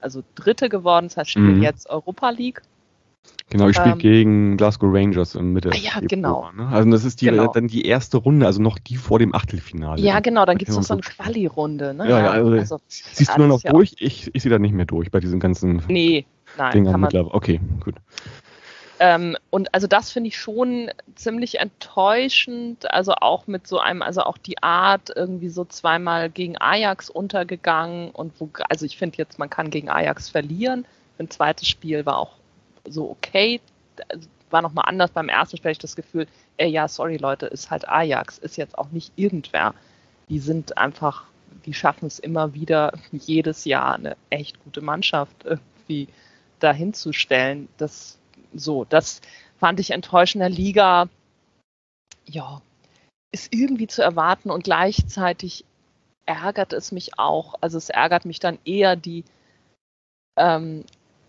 [0.00, 1.62] also Dritte geworden, das heißt, spielen Mhm.
[1.62, 2.62] jetzt Europa League.
[3.50, 5.70] Genau, ich spiele ähm, gegen Glasgow Rangers im Mitte.
[5.72, 6.50] Ah ja, Februar, genau.
[6.54, 6.68] Ne?
[6.70, 7.50] Also das ist die, Genau.
[7.50, 10.02] dann die erste Runde, also noch die vor dem Achtelfinale.
[10.02, 11.94] Ja, genau, dann Da gibt es noch so eine Quali-Runde.
[11.94, 12.08] Ne?
[12.10, 13.94] Ja, ja, also- Siehst du nur noch ja durch?
[14.00, 16.26] Ich, ich sehe da nicht mehr durch bei diesen ganzen Nee,
[16.58, 17.34] nein, Dingern kann man mittlerweile.
[17.34, 17.94] Okay, gut.
[19.00, 24.22] Ähm, und also das finde ich schon ziemlich enttäuschend, also auch mit so einem, also
[24.22, 29.38] auch die Art irgendwie so zweimal gegen Ajax untergegangen und wo, also ich finde jetzt,
[29.38, 30.84] man kann gegen Ajax verlieren.
[31.18, 32.32] Ein zweites Spiel war auch
[32.86, 33.60] so okay,
[34.08, 35.10] Also war nochmal anders.
[35.10, 38.78] Beim ersten Spiel ich das Gefühl, ey, ja, sorry Leute, ist halt Ajax, ist jetzt
[38.78, 39.74] auch nicht irgendwer.
[40.28, 41.24] Die sind einfach,
[41.66, 46.08] die schaffen es immer wieder, jedes Jahr eine echt gute Mannschaft irgendwie
[46.60, 47.68] dahin zu stellen.
[47.76, 48.18] Das
[48.54, 49.20] so, das
[49.58, 51.08] fand ich enttäuschend in der Liga.
[52.24, 52.62] Ja,
[53.32, 55.64] ist irgendwie zu erwarten und gleichzeitig
[56.26, 57.54] ärgert es mich auch.
[57.60, 59.24] Also es ärgert mich dann eher die,
[60.36, 60.84] ähm,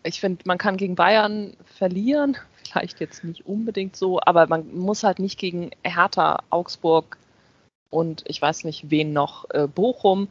[0.10, 5.04] ich finde, man kann gegen Bayern verlieren, vielleicht jetzt nicht unbedingt so, aber man muss
[5.04, 7.18] halt nicht gegen Hertha, Augsburg
[7.90, 10.28] und ich weiß nicht, wen noch, äh, Bochum.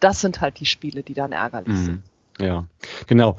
[0.00, 2.02] Das sind halt die Spiele, die dann ärgerlich sind.
[2.38, 2.44] Mhm.
[2.44, 2.66] Ja,
[3.06, 3.36] genau.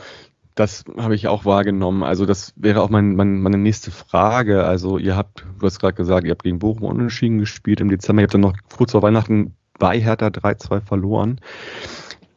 [0.55, 2.03] Das habe ich auch wahrgenommen.
[2.03, 4.65] Also das wäre auch mein, mein, meine nächste Frage.
[4.65, 8.21] Also ihr habt, du hast gerade gesagt, ihr habt gegen Bochum unentschieden gespielt im Dezember.
[8.21, 11.39] Ihr habt dann noch kurz vor Weihnachten bei Hertha 3-2 verloren.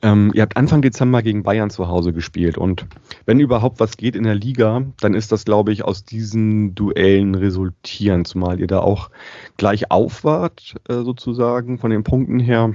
[0.03, 2.59] Ähm, ihr habt Anfang Dezember gegen Bayern zu Hause gespielt.
[2.59, 2.87] Und
[3.25, 7.37] wenn überhaupt was geht in der Liga, dann ist das, glaube ich, aus diesen Duellen
[7.37, 8.25] resultieren.
[8.25, 9.11] Zumal ihr da auch
[9.57, 12.75] gleich auf wart, äh, sozusagen, von den Punkten her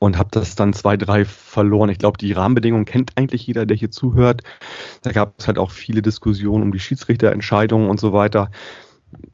[0.00, 1.90] und habe das dann 2-3 verloren.
[1.90, 4.42] Ich glaube, die Rahmenbedingungen kennt eigentlich jeder, der hier zuhört.
[5.02, 8.50] Da gab es halt auch viele Diskussionen um die Schiedsrichterentscheidungen und so weiter.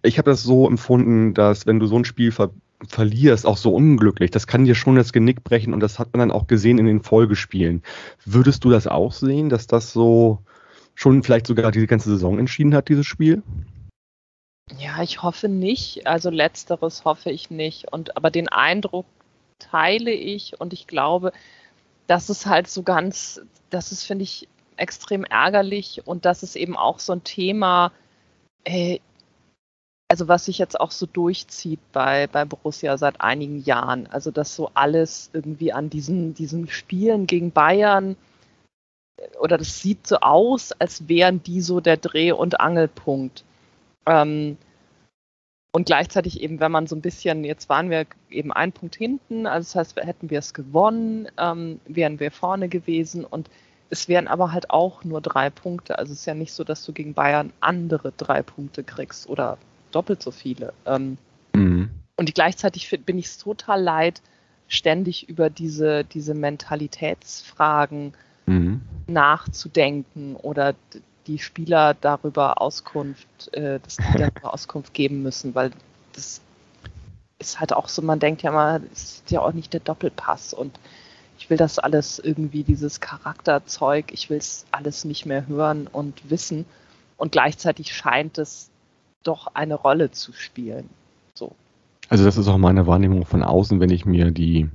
[0.02, 2.50] Ich habe das so empfunden, dass wenn du so ein Spiel ver
[2.88, 6.20] verlierst, auch so unglücklich, das kann dir schon das Genick brechen und das hat man
[6.20, 7.82] dann auch gesehen in den Folgespielen.
[8.24, 10.40] Würdest du das auch sehen, dass das so
[10.94, 13.42] schon vielleicht sogar die ganze Saison entschieden hat, dieses Spiel?
[14.78, 16.06] Ja, ich hoffe nicht.
[16.06, 17.92] Also letzteres hoffe ich nicht.
[17.92, 19.06] Und aber den Eindruck
[19.58, 21.32] teile ich und ich glaube,
[22.06, 26.76] das ist halt so ganz, das ist, finde ich, extrem ärgerlich und das ist eben
[26.76, 27.92] auch so ein Thema,
[28.64, 28.98] äh,
[30.08, 34.06] also was sich jetzt auch so durchzieht bei, bei Borussia seit einigen Jahren.
[34.06, 38.16] Also dass so alles irgendwie an diesen, diesen Spielen gegen Bayern
[39.40, 43.44] oder das sieht so aus, als wären die so der Dreh- und Angelpunkt.
[44.06, 44.56] Ähm,
[45.72, 49.46] und gleichzeitig eben, wenn man so ein bisschen, jetzt waren wir eben ein Punkt hinten,
[49.46, 53.50] also das heißt, hätten wir es gewonnen, ähm, wären wir vorne gewesen und
[53.90, 55.98] es wären aber halt auch nur drei Punkte.
[55.98, 59.58] Also es ist ja nicht so, dass du gegen Bayern andere drei Punkte kriegst oder
[59.96, 60.74] doppelt so viele.
[60.84, 61.16] Ähm,
[61.54, 61.90] mhm.
[62.16, 64.20] Und gleichzeitig bin ich es total leid,
[64.68, 68.14] ständig über diese, diese Mentalitätsfragen
[68.46, 68.82] mhm.
[69.06, 70.74] nachzudenken oder
[71.26, 75.70] die Spieler darüber Auskunft, äh, dass die darüber Auskunft geben müssen, weil
[76.12, 76.40] das
[77.38, 80.54] ist halt auch so, man denkt ja mal, es ist ja auch nicht der Doppelpass
[80.54, 80.78] und
[81.38, 86.30] ich will das alles irgendwie, dieses Charakterzeug, ich will es alles nicht mehr hören und
[86.30, 86.64] wissen
[87.16, 88.70] und gleichzeitig scheint es
[89.26, 90.88] doch eine Rolle zu spielen.
[91.34, 91.52] So.
[92.08, 94.68] Also das ist auch meine Wahrnehmung von außen, wenn ich mir die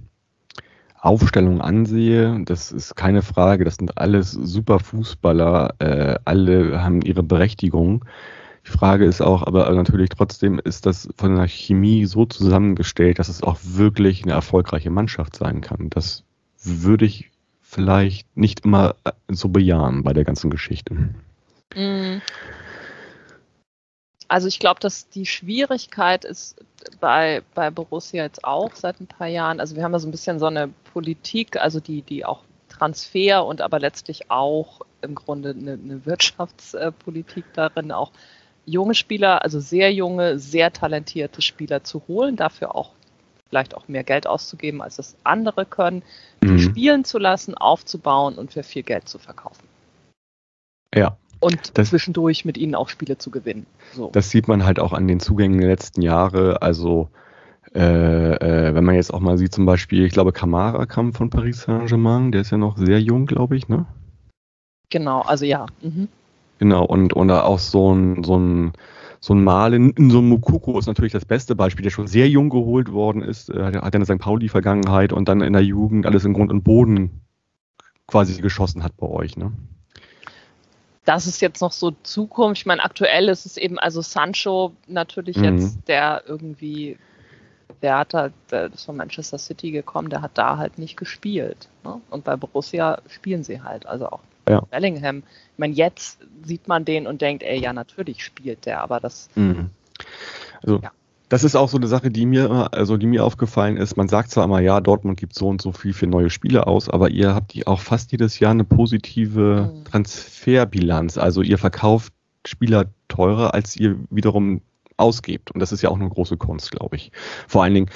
[1.00, 7.24] Aufstellung ansehe, das ist keine Frage, das sind alles super Fußballer, äh, alle haben ihre
[7.24, 8.06] Berechtigung.
[8.68, 13.30] Die Frage ist auch, aber natürlich trotzdem, ist das von der Chemie so zusammengestellt, dass
[13.30, 15.90] es auch wirklich eine erfolgreiche Mannschaft sein kann.
[15.90, 16.24] Das
[16.64, 20.94] würde ich vielleicht nicht immer äh, so bejahen bei der ganzen Geschichte.
[21.76, 22.22] Mhm.
[24.32, 26.64] Also ich glaube, dass die Schwierigkeit ist
[27.02, 29.60] bei, bei Borussia jetzt auch seit ein paar Jahren.
[29.60, 32.40] Also wir haben ja so ein bisschen so eine Politik, also die, die auch
[32.70, 38.14] Transfer und aber letztlich auch im Grunde eine, eine Wirtschaftspolitik darin, auch
[38.66, 42.92] junge Spieler, also sehr junge, sehr talentierte Spieler zu holen, dafür auch
[43.50, 46.04] vielleicht auch mehr Geld auszugeben, als das andere können,
[46.42, 46.58] mhm.
[46.58, 49.68] spielen zu lassen, aufzubauen und für viel Geld zu verkaufen.
[50.96, 53.66] Ja, und das, zwischendurch mit ihnen auch Spiele zu gewinnen.
[53.94, 54.10] So.
[54.14, 56.62] Das sieht man halt auch an den Zugängen der letzten Jahre.
[56.62, 57.10] Also
[57.74, 61.30] äh, äh, wenn man jetzt auch mal sieht, zum Beispiel, ich glaube, Kamara kam von
[61.30, 63.86] Paris Saint-Germain, der ist ja noch sehr jung, glaube ich, ne?
[64.90, 65.66] Genau, also ja.
[65.82, 66.10] Mhm.
[66.60, 68.74] Genau, und oder auch so ein, so ein,
[69.20, 72.28] so ein Malen, in so einem Mukoko ist natürlich das beste Beispiel, der schon sehr
[72.28, 74.20] jung geholt worden ist, äh, hat eine St.
[74.20, 77.22] Pauli-Vergangenheit und dann in der Jugend alles in Grund und Boden
[78.06, 79.54] quasi geschossen hat bei euch, ne?
[81.06, 82.62] Das ist jetzt noch so Zukunft.
[82.62, 85.44] Ich meine, aktuell ist es eben, also Sancho natürlich mhm.
[85.44, 86.98] jetzt, der irgendwie,
[87.82, 91.70] der hat halt, der ist von Manchester City gekommen, der hat da halt nicht gespielt.
[91.84, 92.00] Ne?
[92.10, 94.62] Und bei Borussia spielen sie halt, also auch ja.
[94.62, 95.20] Bellingham.
[95.54, 99.30] Ich meine, jetzt sieht man den und denkt, ey, ja, natürlich spielt der, aber das.
[99.36, 99.70] Mhm.
[100.62, 100.92] Also, ja
[101.32, 103.96] das ist auch so eine Sache, die mir, also die mir aufgefallen ist.
[103.96, 106.90] Man sagt zwar immer, ja, Dortmund gibt so und so viel für neue Spiele aus,
[106.90, 109.86] aber ihr habt auch fast jedes Jahr eine positive mhm.
[109.86, 111.18] Transferbilanz.
[111.18, 112.12] Also ihr verkauft
[112.46, 114.60] Spieler teurer, als ihr wiederum
[114.98, 115.52] ausgebt.
[115.52, 117.14] Und das ist ja auch eine große Kunst, glaube ich.
[117.48, 117.90] Vor allen Dingen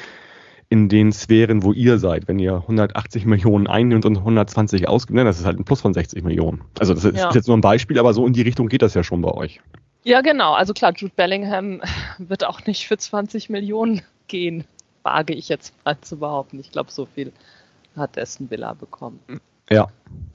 [0.69, 2.30] in den Sphären, wo ihr seid.
[2.30, 5.93] Wenn ihr 180 Millionen einnimmt und 120 ausgibt, ne, das ist halt ein Plus von
[5.93, 6.62] 60 Millionen.
[6.80, 7.32] Also das ist ja.
[7.34, 9.60] jetzt nur ein Beispiel, aber so in die Richtung geht das ja schon bei euch.
[10.06, 10.54] Ja, genau.
[10.54, 11.82] Also klar, Jude Bellingham
[12.20, 14.63] wird auch nicht für 20 Millionen gehen,
[15.04, 16.60] wage ich jetzt mal zu behaupten.
[16.60, 17.34] Ich glaube, so viel
[17.98, 19.20] hat Aston Villa bekommen.
[19.70, 19.88] Ja,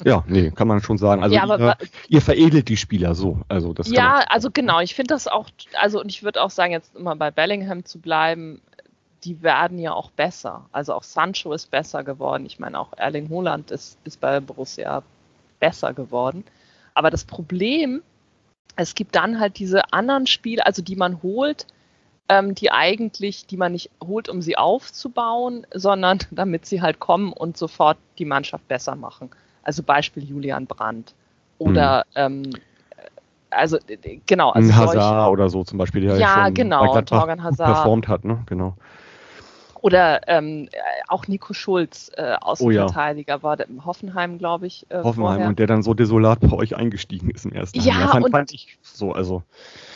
[0.04, 1.22] ja, nee, kann man schon sagen.
[1.22, 1.76] Also ja, ihr,
[2.09, 3.40] ihr, veredelt die Spieler so.
[3.48, 4.80] Also das ja, also genau.
[4.80, 5.48] Ich finde das auch,
[5.80, 8.61] also und ich würde auch sagen, jetzt immer bei Bellingham zu bleiben,
[9.22, 10.66] die werden ja auch besser.
[10.72, 12.44] Also auch Sancho ist besser geworden.
[12.44, 15.04] Ich meine, auch Erling Haaland ist, ist bei Borussia
[15.61, 16.44] besser geworden.
[16.94, 18.02] Aber das Problem
[18.76, 21.66] es gibt dann halt diese anderen Spiele, also die man holt,
[22.28, 27.33] ähm, die eigentlich, die man nicht holt, um sie aufzubauen, sondern damit sie halt kommen
[27.33, 29.30] und sofort die Mannschaft besser machen.
[29.62, 31.14] Also Beispiel Julian Brandt
[31.59, 32.44] oder mhm.
[32.44, 32.50] ähm,
[33.50, 33.78] also
[34.26, 34.50] genau.
[34.50, 37.11] Also Ein Hazard solche, oder so zum Beispiel, der ja, schon genau, Hazard
[37.56, 38.42] performt hat, ne?
[38.46, 38.76] Genau.
[39.82, 40.68] Oder ähm,
[41.08, 43.42] auch Nico Schulz, äh, Außenverteidiger, oh ja.
[43.42, 44.86] war der im Hoffenheim, glaube ich.
[44.90, 45.48] Äh, Hoffenheim vorher.
[45.48, 48.52] und der dann so desolat bei euch eingestiegen ist im ersten Ja, Fand, und fand
[48.52, 49.42] ich so, also.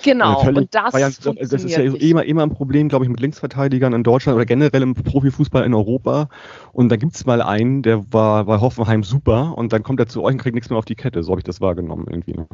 [0.03, 3.21] Genau, völlig, und das, ja, das ist ja immer, immer ein Problem, glaube ich, mit
[3.21, 6.29] Linksverteidigern in Deutschland oder generell im Profifußball in Europa.
[6.73, 10.07] Und da gibt es mal einen, der war bei Hoffenheim super und dann kommt er
[10.07, 11.23] zu euch und kriegt nichts mehr auf die Kette.
[11.23, 12.35] So habe ich das wahrgenommen irgendwie.
[12.35, 12.47] Ne?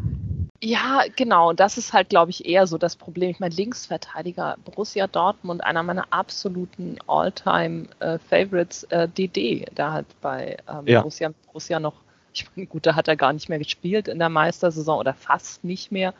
[0.63, 1.51] Ja, genau.
[1.51, 3.31] Und das ist halt, glaube ich, eher so das Problem.
[3.31, 10.57] Ich meine, Linksverteidiger, Borussia Dortmund, einer meiner absoluten All-Time-Favorites, äh, äh, DD, da hat bei
[10.69, 11.01] ähm, ja.
[11.01, 11.95] Borussia, Borussia noch,
[12.33, 15.65] ich meine, gut, da hat er gar nicht mehr gespielt in der Meistersaison oder fast
[15.65, 16.15] nicht mehr.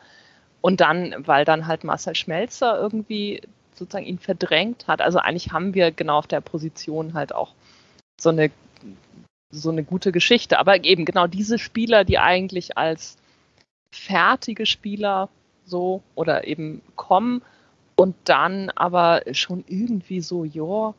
[0.61, 3.41] Und dann, weil dann halt Marcel Schmelzer irgendwie
[3.73, 5.01] sozusagen ihn verdrängt hat.
[5.01, 7.53] Also eigentlich haben wir genau auf der Position halt auch
[8.19, 8.51] so eine,
[9.49, 10.59] so eine gute Geschichte.
[10.59, 13.17] Aber eben genau diese Spieler, die eigentlich als
[13.91, 15.29] fertige Spieler
[15.65, 17.41] so oder eben kommen
[18.01, 20.95] und dann aber schon irgendwie so, ja,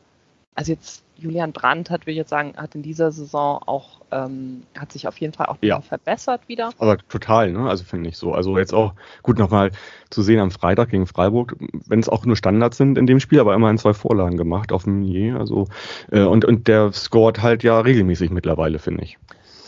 [0.55, 4.63] also jetzt Julian Brandt hat, will ich jetzt sagen, hat in dieser Saison auch, ähm,
[4.77, 5.81] hat sich auf jeden Fall auch ja.
[5.81, 6.69] verbessert wieder.
[6.77, 7.67] Aber total, ne?
[7.67, 8.31] Also finde ich so.
[8.31, 9.71] Also jetzt auch gut nochmal
[10.11, 13.41] zu sehen am Freitag gegen Freiburg, wenn es auch nur Standards sind in dem Spiel,
[13.41, 15.37] aber immerhin zwei Vorlagen gemacht auf dem Meunier.
[15.37, 15.67] Also
[16.09, 19.17] äh, und, und der scoret halt ja regelmäßig mittlerweile, finde ich.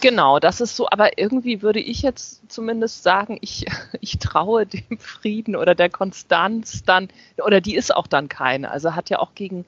[0.01, 3.65] Genau, das ist so, aber irgendwie würde ich jetzt zumindest sagen, ich,
[4.01, 7.09] ich traue dem Frieden oder der Konstanz dann,
[7.43, 8.71] oder die ist auch dann keine.
[8.71, 9.65] Also hat ja auch gegen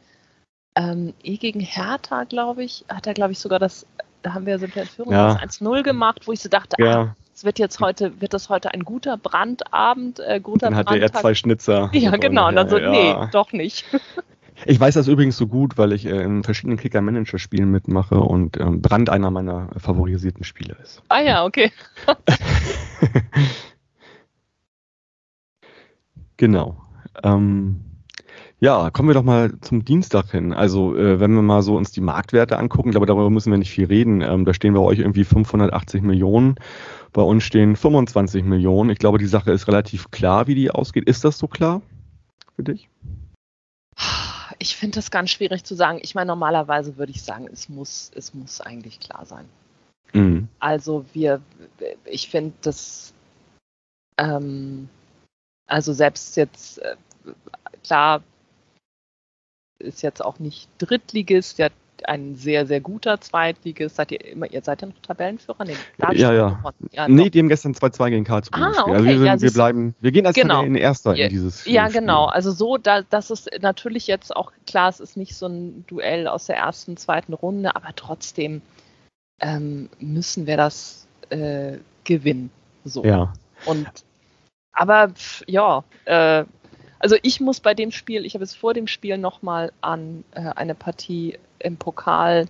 [0.77, 3.87] ähm, eh gegen Hertha, glaube ich, hat er, glaube ich, sogar das,
[4.21, 5.35] da haben wir, sind wir in Führung ja.
[5.37, 7.01] 1-0 gemacht, wo ich so dachte, ja.
[7.01, 10.99] ah, es wird jetzt heute, wird das heute ein guter Brandabend, äh, guter Dann hatte
[10.99, 11.89] er zwei Schnitzer.
[11.93, 12.91] Ja, genau, und dann so, ja.
[12.91, 13.85] nee, doch nicht.
[14.65, 18.82] Ich weiß das übrigens so gut, weil ich äh, in verschiedenen Kicker-Manager-Spielen mitmache und ähm,
[18.82, 21.04] Brand einer meiner favorisierten Spiele ist.
[21.10, 21.72] Ah ja, okay.
[26.38, 26.78] genau.
[27.24, 27.82] Ähm,
[28.60, 30.52] ja, kommen wir doch mal zum Dienstag hin.
[30.52, 33.60] Also, äh, wenn wir mal so uns die Marktwerte angucken, ich glaube, darüber müssen wir
[33.60, 34.22] nicht viel reden.
[34.22, 36.56] Ähm, da stehen bei euch irgendwie 580 Millionen.
[37.13, 38.89] Bei uns stehen 25 Millionen.
[38.89, 41.08] Ich glaube, die Sache ist relativ klar, wie die ausgeht.
[41.08, 41.84] Ist das so klar
[42.56, 42.89] für dich?
[44.60, 46.00] Ich finde das ganz schwierig zu sagen.
[46.02, 49.48] Ich meine, normalerweise würde ich sagen, es muss, es muss eigentlich klar sein.
[50.13, 50.48] Mhm.
[50.60, 51.41] Also wir,
[52.06, 53.13] ich finde das,
[54.17, 54.89] ähm,
[55.67, 56.96] also selbst jetzt, äh,
[57.84, 58.24] klar,
[59.80, 61.72] ist jetzt auch nicht Drittligist, der
[62.05, 63.95] ein sehr, sehr guter Zweitligist.
[63.95, 65.65] Seid ihr immer, ihr seid ja noch Tabellenführer?
[65.65, 65.75] Nee,
[66.13, 66.73] ja, ja.
[66.91, 68.91] ja nee, die haben gestern 2-2 gegen Karlsruhe ah, okay.
[68.93, 70.63] Also wir, ja, wir bleiben, wir gehen als genau.
[70.63, 72.01] in Erster in dieses Ja, Spiel.
[72.01, 72.25] genau.
[72.25, 76.27] Also so, da, das ist natürlich jetzt auch klar, es ist nicht so ein Duell
[76.27, 78.62] aus der ersten, zweiten Runde, aber trotzdem
[79.41, 82.49] ähm, müssen wir das äh, gewinnen.
[82.86, 83.03] So.
[83.03, 83.33] Ja.
[83.65, 83.88] Und
[84.71, 85.12] aber
[85.47, 86.45] ja, äh,
[86.99, 90.41] also ich muss bei dem Spiel, ich habe es vor dem Spiel nochmal an äh,
[90.55, 92.47] eine Partie im Pokal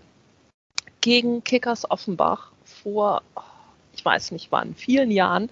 [1.02, 3.22] gegen Kickers Offenbach vor,
[3.96, 5.50] ich weiß nicht wann, vielen Jahren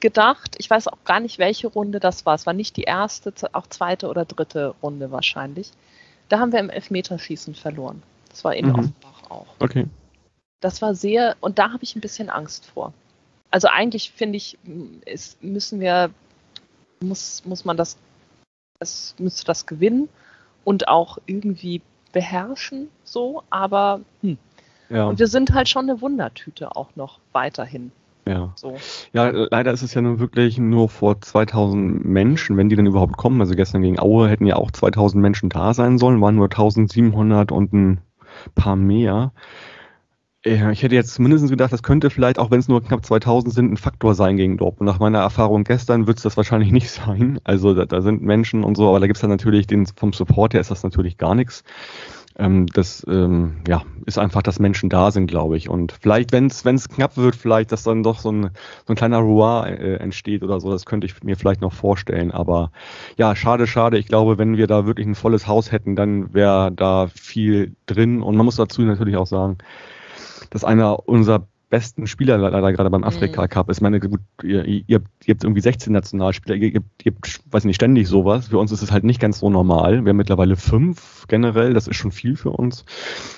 [0.00, 0.56] gedacht.
[0.58, 2.34] Ich weiß auch gar nicht, welche Runde das war.
[2.34, 5.70] Es war nicht die erste, auch zweite oder dritte Runde wahrscheinlich.
[6.28, 8.02] Da haben wir im Elfmeterschießen verloren.
[8.30, 8.74] Das war in mhm.
[8.74, 9.46] Offenbach auch.
[9.58, 9.86] Okay.
[10.60, 12.92] Das war sehr, und da habe ich ein bisschen Angst vor.
[13.50, 14.58] Also eigentlich finde ich,
[15.04, 16.10] ist, müssen wir,
[17.00, 17.96] muss, muss man das
[18.80, 20.08] es müsste das gewinnen
[20.64, 24.38] und auch irgendwie beherrschen, so, aber hm.
[24.88, 25.06] ja.
[25.06, 27.92] und wir sind halt schon eine Wundertüte auch noch weiterhin.
[28.26, 28.52] Ja.
[28.56, 28.76] So.
[29.12, 33.16] ja, leider ist es ja nur wirklich nur vor 2000 Menschen, wenn die denn überhaupt
[33.16, 33.40] kommen.
[33.40, 37.52] Also gestern gegen Aue hätten ja auch 2000 Menschen da sein sollen, waren nur 1700
[37.52, 38.00] und ein
[38.56, 39.32] paar mehr.
[40.44, 43.52] Ja, ich hätte jetzt mindestens gedacht, das könnte vielleicht, auch wenn es nur knapp 2000
[43.52, 44.88] sind, ein Faktor sein gegen Dortmund.
[44.88, 47.40] Nach meiner Erfahrung gestern wird es das wahrscheinlich nicht sein.
[47.42, 50.12] Also da, da sind Menschen und so, aber da gibt es dann natürlich, den, vom
[50.12, 51.64] Support her ist das natürlich gar nichts.
[52.38, 55.68] Ähm, das ähm, ja, ist einfach, dass Menschen da sind, glaube ich.
[55.68, 58.50] Und vielleicht, wenn es knapp wird, vielleicht, dass dann doch so ein,
[58.86, 62.30] so ein kleiner Roar äh, entsteht oder so, das könnte ich mir vielleicht noch vorstellen.
[62.30, 62.70] Aber
[63.16, 63.98] ja, schade, schade.
[63.98, 68.22] Ich glaube, wenn wir da wirklich ein volles Haus hätten, dann wäre da viel drin.
[68.22, 69.58] Und man muss dazu natürlich auch sagen,
[70.56, 73.48] dass einer unserer besten Spieler leider gerade beim Afrika mhm.
[73.50, 73.76] Cup ist.
[73.76, 77.12] Ich meine, gut, ihr, ihr, ihr habt irgendwie 16 Nationalspieler, ihr, ihr, ihr
[77.50, 78.48] weiß nicht, ständig sowas.
[78.48, 80.02] Für uns ist es halt nicht ganz so normal.
[80.06, 82.86] Wir haben mittlerweile fünf generell, das ist schon viel für uns.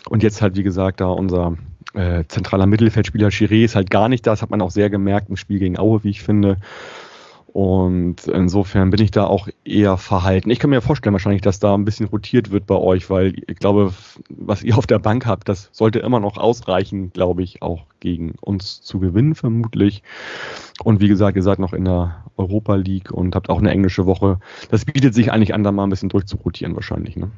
[0.09, 1.57] Und jetzt halt, wie gesagt, da unser
[1.95, 4.31] äh, zentraler Mittelfeldspieler Chiré ist halt gar nicht da.
[4.31, 6.59] Das hat man auch sehr gemerkt im Spiel gegen Aue, wie ich finde.
[7.53, 10.51] Und insofern bin ich da auch eher verhalten.
[10.51, 13.59] Ich kann mir vorstellen wahrscheinlich, dass da ein bisschen rotiert wird bei euch, weil ich
[13.59, 13.95] glaube,
[14.29, 18.35] was ihr auf der Bank habt, das sollte immer noch ausreichen, glaube ich, auch gegen
[18.43, 20.03] uns zu gewinnen, vermutlich.
[20.85, 24.05] Und wie gesagt, ihr seid noch in der Europa League und habt auch eine englische
[24.05, 24.39] Woche.
[24.71, 27.31] Das bietet sich eigentlich an, da mal ein bisschen durchzurotieren wahrscheinlich, ne?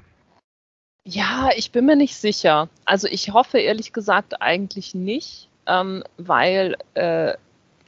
[1.04, 2.68] Ja, ich bin mir nicht sicher.
[2.84, 7.34] Also ich hoffe ehrlich gesagt eigentlich nicht, ähm, weil äh,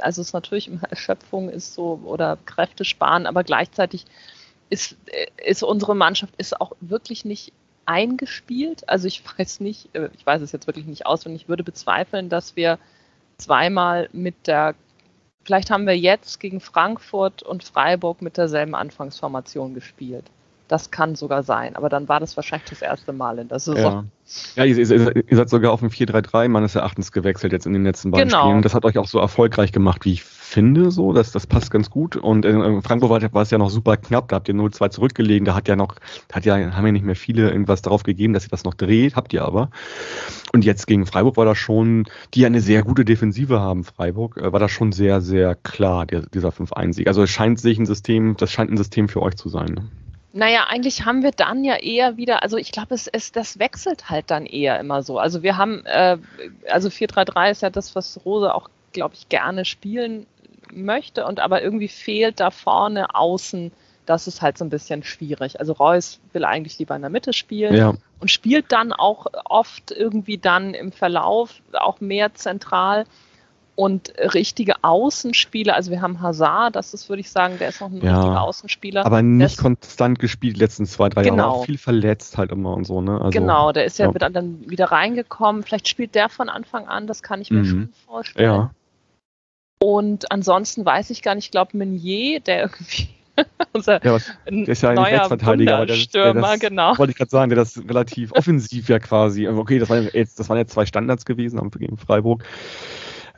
[0.03, 4.05] also es natürlich immer Erschöpfung ist so oder Kräfte sparen, aber gleichzeitig
[4.71, 4.97] ist,
[5.45, 7.53] ist unsere Mannschaft ist auch wirklich nicht
[7.85, 8.89] eingespielt.
[8.89, 12.29] Also ich weiß nicht, äh, ich weiß es jetzt wirklich nicht auswendig, ich würde bezweifeln,
[12.29, 12.79] dass wir
[13.39, 14.75] zweimal mit der,
[15.45, 20.25] vielleicht haben wir jetzt gegen Frankfurt und Freiburg mit derselben Anfangsformation gespielt.
[20.73, 24.09] Das kann sogar sein, aber dann war das wahrscheinlich das erste Mal in der Saison.
[24.57, 27.75] Ja, ja ihr, ihr, ihr, seid sogar auf ein 4-3-3 meines Erachtens gewechselt jetzt in
[27.75, 28.45] den letzten beiden genau.
[28.45, 28.63] Spielen.
[28.63, 31.13] Das hat euch auch so erfolgreich gemacht, wie ich finde, so.
[31.13, 32.17] Das, das passt ganz gut.
[32.17, 34.29] Und in Frankfurt war, war es ja noch super knapp.
[34.29, 35.45] Da habt ihr 0-2 zurückgelegen.
[35.45, 35.97] Da hat ja noch,
[36.33, 39.15] hat ja, haben ja nicht mehr viele irgendwas darauf gegeben, dass ihr das noch dreht.
[39.15, 39.69] Habt ihr aber.
[40.55, 44.39] Und jetzt gegen Freiburg war das schon, die ja eine sehr gute Defensive haben, Freiburg,
[44.39, 47.09] äh, war das schon sehr, sehr klar, der, dieser 5-1-Sieg.
[47.09, 49.75] Also es scheint sich ein System, das scheint ein System für euch zu sein.
[49.75, 49.83] Ne?
[50.33, 54.09] Naja, eigentlich haben wir dann ja eher wieder, also ich glaube, es, es, das wechselt
[54.09, 55.19] halt dann eher immer so.
[55.19, 56.17] Also wir haben, äh,
[56.71, 60.27] also 4-3-3 ist ja das, was Rose auch, glaube ich, gerne spielen
[60.73, 63.73] möchte und aber irgendwie fehlt da vorne außen,
[64.07, 65.61] das ist halt so ein bisschen schwierig.
[65.61, 69.91] Also Reus will eigentlich lieber in der Mitte spielen Ja, und spielt dann auch oft
[69.91, 73.05] irgendwie dann im Verlauf auch mehr zentral
[73.75, 77.91] und richtige Außenspieler, also wir haben Hazard, das ist, würde ich sagen, der ist noch
[77.91, 79.07] ein Ja, richtiger Außenspieler.
[79.07, 81.37] aber nicht ist- konstant gespielt die letzten zwei, drei Jahre.
[81.37, 81.49] Genau.
[81.51, 83.19] Auch viel verletzt halt immer und so, ne?
[83.21, 84.15] Also, genau, der ist ja, ja.
[84.15, 85.63] wieder- dann wieder reingekommen.
[85.63, 87.65] Vielleicht spielt der von Anfang an, das kann ich mir Mhm.
[87.67, 88.45] schon vorstellen.
[88.51, 88.71] Ja,
[89.81, 93.09] Und ansonsten weiß ich gar nicht, ich glaube Meunier, der irgendwie
[93.73, 96.99] unser ja der ist ja ein neuer Rechtsverteidiger, aber der, der das, genau.
[96.99, 100.49] wollte ich gerade sagen, der das relativ offensiv ja quasi, okay, das waren jetzt, das
[100.51, 102.45] waren jetzt zwei Standards gewesen am gegen Freiburg,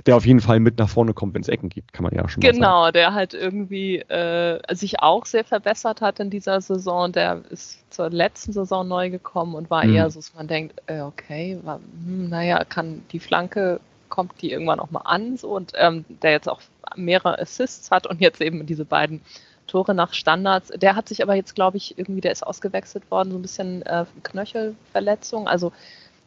[0.07, 2.29] der auf jeden Fall mit nach vorne kommt, wenn es Ecken gibt, kann man ja
[2.29, 2.41] schon.
[2.43, 7.13] Genau, der halt irgendwie äh, sich auch sehr verbessert hat in dieser Saison.
[7.13, 9.95] Der ist zur letzten Saison neu gekommen und war Mhm.
[9.95, 14.51] eher so, dass man denkt, äh, okay, wa- hm, naja, kann die Flanke, kommt die
[14.53, 16.61] irgendwann auch mal an so und ähm, der jetzt auch
[16.97, 19.21] mehrere Assists hat und jetzt eben diese beiden
[19.67, 20.69] Tore nach Standards.
[20.77, 23.83] Der hat sich aber jetzt, glaube ich, irgendwie, der ist ausgewechselt worden, so ein bisschen
[23.83, 25.49] äh, Knöchelverletzung.
[25.49, 25.73] Also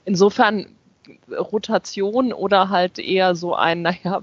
[0.06, 0.68] insofern
[1.30, 4.22] Rotation oder halt eher so ein, naja,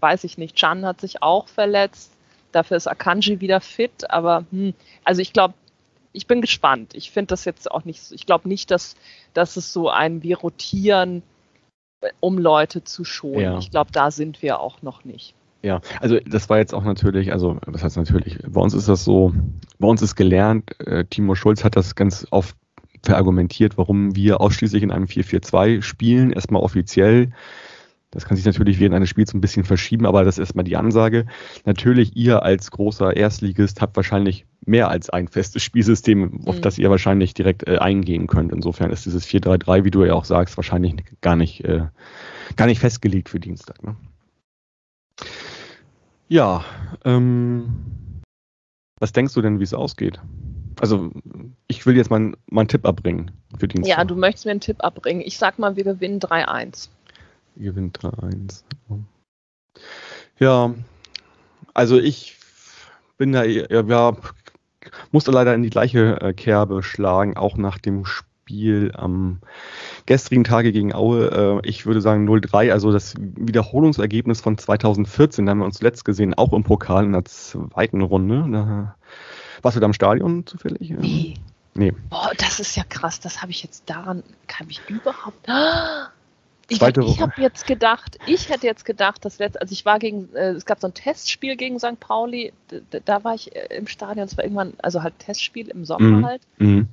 [0.00, 2.12] weiß ich nicht, Chan hat sich auch verletzt,
[2.52, 5.54] dafür ist Akanji wieder fit, aber hm, also ich glaube,
[6.12, 6.94] ich bin gespannt.
[6.94, 8.96] Ich finde das jetzt auch nicht, so- ich glaube nicht, dass,
[9.34, 11.22] dass es so ein, wir rotieren,
[12.00, 13.40] äh, um Leute zu schonen.
[13.40, 13.58] Ja.
[13.58, 15.34] Ich glaube, da sind wir auch noch nicht.
[15.62, 19.04] Ja, also das war jetzt auch natürlich, also was heißt natürlich, bei uns ist das
[19.04, 19.32] so,
[19.78, 22.56] bei uns ist gelernt, äh, Timo Schulz hat das ganz oft
[23.08, 27.32] verargumentiert, warum wir ausschließlich in einem 4-4-2 spielen, erstmal offiziell.
[28.10, 30.76] Das kann sich natürlich während eines Spiels ein bisschen verschieben, aber das ist erstmal die
[30.76, 31.26] Ansage.
[31.66, 36.62] Natürlich, ihr als großer Erstligist habt wahrscheinlich mehr als ein festes Spielsystem, auf Mhm.
[36.62, 38.52] das ihr wahrscheinlich direkt äh, eingehen könnt.
[38.52, 41.86] Insofern ist dieses 4-3-3, wie du ja auch sagst, wahrscheinlich gar nicht, äh,
[42.56, 43.82] gar nicht festgelegt für Dienstag.
[43.82, 43.96] Ne?
[46.28, 46.64] Ja,
[47.04, 48.22] ähm,
[49.00, 50.20] was denkst du denn, wie es ausgeht?
[50.80, 51.10] Also,
[51.66, 53.98] ich will jetzt mal, mal einen Tipp abbringen für Dienstag.
[53.98, 55.22] Ja, du möchtest mir einen Tipp abbringen.
[55.24, 56.88] Ich sag mal, wir gewinnen 3-1.
[57.56, 58.62] Ihr gewinnt 3-1.
[60.38, 60.74] Ja,
[61.74, 62.36] also ich
[63.16, 64.16] bin da, ja, ja,
[65.10, 69.40] musste leider in die gleiche äh, Kerbe schlagen, auch nach dem Spiel am
[70.06, 71.60] gestrigen Tage gegen Aue.
[71.64, 76.04] Äh, ich würde sagen 0-3, also das Wiederholungsergebnis von 2014, da haben wir uns zuletzt
[76.04, 78.46] gesehen, auch im Pokal in der zweiten Runde.
[78.50, 78.96] Da,
[79.62, 80.90] warst du da im Stadion zufällig?
[80.90, 81.34] Nee.
[81.74, 81.92] Nee.
[82.10, 83.20] Boah, das ist ja krass.
[83.20, 85.46] Das habe ich jetzt daran, kann ich überhaupt.
[86.70, 87.20] Ich, Zweite ich Woche.
[87.22, 90.66] habe jetzt gedacht, ich hätte jetzt gedacht, das letzte, also ich war gegen, äh, es
[90.66, 91.98] gab so ein Testspiel gegen St.
[91.98, 92.52] Pauli,
[93.06, 96.26] da war ich äh, im Stadion, es war irgendwann, also halt Testspiel im Sommer Mhm.
[96.26, 96.42] halt.
[96.58, 96.88] Mhm.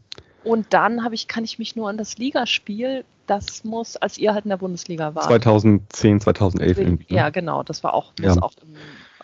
[0.45, 4.33] Und dann habe ich, kann ich mich nur an das Ligaspiel, das muss, als ihr
[4.33, 5.25] halt in der Bundesliga wart.
[5.25, 7.13] 2010, 2011 irgendwie.
[7.13, 7.19] ne?
[7.19, 8.41] Ja, genau, das war auch, muss Ja.
[8.43, 8.75] auch im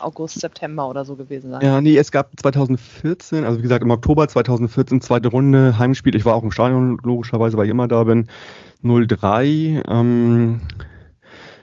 [0.04, 1.62] August, September oder so gewesen sein.
[1.62, 6.16] Ja, nee, es gab 2014, also wie gesagt im Oktober 2014, zweite Runde, Heimspiel.
[6.16, 8.28] Ich war auch im Stadion, logischerweise, weil ich immer da bin.
[8.84, 9.84] 0-3.
[9.88, 10.62] Ähm,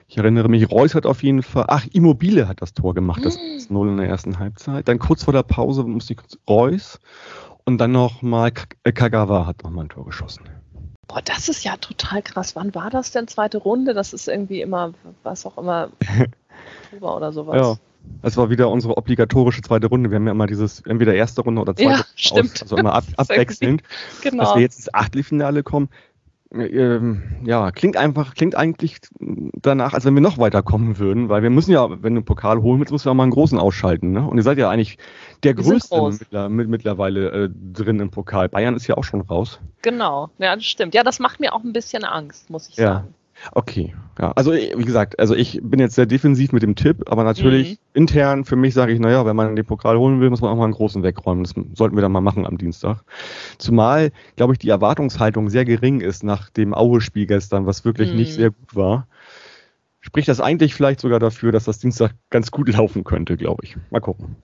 [0.06, 3.36] ich erinnere mich, Reus hat auf jeden Fall, ach, Immobile hat das Tor gemacht, das
[3.36, 3.72] Mm.
[3.72, 4.88] 0 in der ersten Halbzeit.
[4.88, 6.98] Dann kurz vor der Pause musste ich kurz Reus
[7.64, 10.44] und dann nochmal Kagawa hat nochmal ein Tor geschossen.
[11.08, 12.54] Boah, das ist ja total krass.
[12.56, 13.28] Wann war das denn?
[13.28, 13.94] Zweite Runde?
[13.94, 15.90] Das ist irgendwie immer, was auch immer,
[16.84, 17.56] Oktober oder sowas.
[17.56, 17.87] Ja.
[18.22, 20.10] Das war wieder unsere obligatorische zweite Runde.
[20.10, 22.62] Wir haben ja immer dieses, entweder erste Runde oder zweite Ja, Runde stimmt.
[22.62, 23.82] also immer ab, abwechselnd.
[24.22, 24.44] genau.
[24.44, 25.88] dass wir jetzt ins Achtelfinale kommen,
[26.50, 31.50] ähm, ja, klingt einfach, klingt eigentlich danach, als wenn wir noch weiterkommen würden, weil wir
[31.50, 34.12] müssen ja, wenn du einen Pokal holen willst, musst du ja mal einen großen ausschalten,
[34.12, 34.26] ne?
[34.26, 34.96] Und ihr seid ja eigentlich
[35.42, 38.48] der Wir größte mit, mittlerweile äh, drin im Pokal.
[38.48, 39.60] Bayern ist ja auch schon raus.
[39.82, 40.94] Genau, ja, das stimmt.
[40.94, 42.94] Ja, das macht mir auch ein bisschen Angst, muss ich Ja.
[42.94, 43.14] sagen.
[43.52, 47.04] Okay, ja, also äh, wie gesagt, also ich bin jetzt sehr defensiv mit dem Tipp,
[47.08, 47.76] aber natürlich Mhm.
[47.94, 50.56] intern für mich sage ich, naja, wenn man den Pokal holen will, muss man auch
[50.56, 51.44] mal einen großen wegräumen.
[51.44, 53.02] Das sollten wir dann mal machen am Dienstag.
[53.58, 58.16] Zumal, glaube ich, die Erwartungshaltung sehr gering ist nach dem Aue-Spiel gestern, was wirklich Mhm.
[58.18, 59.06] nicht sehr gut war.
[60.00, 63.76] Spricht das eigentlich vielleicht sogar dafür, dass das Dienstag ganz gut laufen könnte, glaube ich.
[63.90, 64.36] Mal gucken.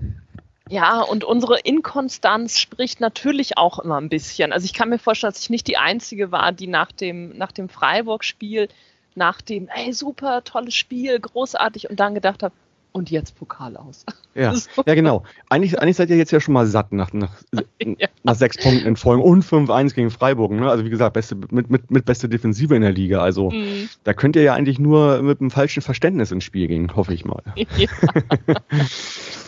[0.71, 4.51] Ja, und unsere Inkonstanz spricht natürlich auch immer ein bisschen.
[4.53, 7.53] Also ich kann mir vorstellen, dass ich nicht die Einzige war, die nach dem, nach
[7.53, 8.69] dem Freiburg-Spiel,
[9.15, 12.55] nach dem, ey, super, tolles Spiel, großartig, und dann gedacht habe,
[12.93, 14.07] und jetzt Pokal aus.
[14.37, 14.85] Ja, So.
[14.87, 15.25] ja genau.
[15.51, 17.33] Eigentlich, eigentlich seid ihr jetzt ja schon mal satt nach, nach,
[17.83, 18.07] Ja.
[18.23, 20.53] nach sechs Punkten in Folge und 5-1 gegen Freiburg.
[20.53, 20.71] Ne?
[20.71, 23.21] Also wie gesagt, beste, mit, mit, mit beste Defensive in der Liga.
[23.21, 23.89] Also Mhm.
[24.05, 27.25] da könnt ihr ja eigentlich nur mit einem falschen Verständnis ins Spiel gehen, hoffe ich
[27.25, 27.43] mal.
[27.77, 27.89] Ja.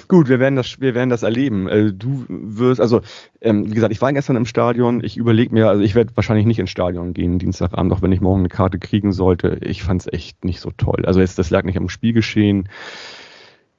[0.09, 1.69] Gut, wir werden das, wir werden das erleben.
[1.69, 3.01] Äh, du wirst, also
[3.41, 5.03] ähm, wie gesagt, ich war gestern im Stadion.
[5.03, 8.21] Ich überlege mir, also ich werde wahrscheinlich nicht ins Stadion gehen Dienstagabend, auch wenn ich
[8.21, 9.59] morgen eine Karte kriegen sollte.
[9.63, 11.05] Ich fand es echt nicht so toll.
[11.07, 12.69] Also jetzt, das lag nicht am Spielgeschehen.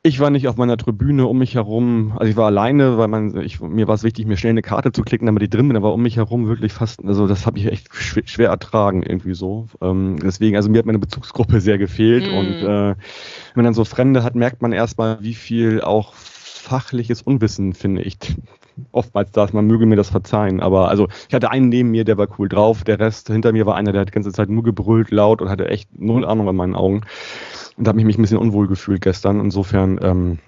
[0.08, 3.36] Ich war nicht auf meiner Tribüne um mich herum, also ich war alleine, weil man,
[3.42, 5.76] ich, mir war es wichtig, mir schnell eine Karte zu klicken, damit ich drin bin,
[5.76, 9.34] aber um mich herum wirklich fast, also das habe ich echt schwer, schwer, ertragen irgendwie
[9.34, 9.68] so.
[9.82, 12.38] Ähm, deswegen, also mir hat meine Bezugsgruppe sehr gefehlt mm.
[12.38, 12.96] und äh, wenn
[13.56, 18.18] man dann so Fremde hat, merkt man erstmal, wie viel auch fachliches Unwissen, finde ich,
[18.92, 19.54] oftmals da ist.
[19.54, 20.60] Man möge mir das verzeihen.
[20.60, 22.84] Aber also ich hatte einen neben mir, der war cool drauf.
[22.84, 25.50] Der Rest hinter mir war einer, der hat die ganze Zeit nur gebrüllt laut und
[25.50, 27.02] hatte echt null Ahnung in meinen Augen.
[27.78, 29.40] Und da habe ich mich ein bisschen unwohl gefühlt gestern.
[29.40, 30.40] Insofern ähm,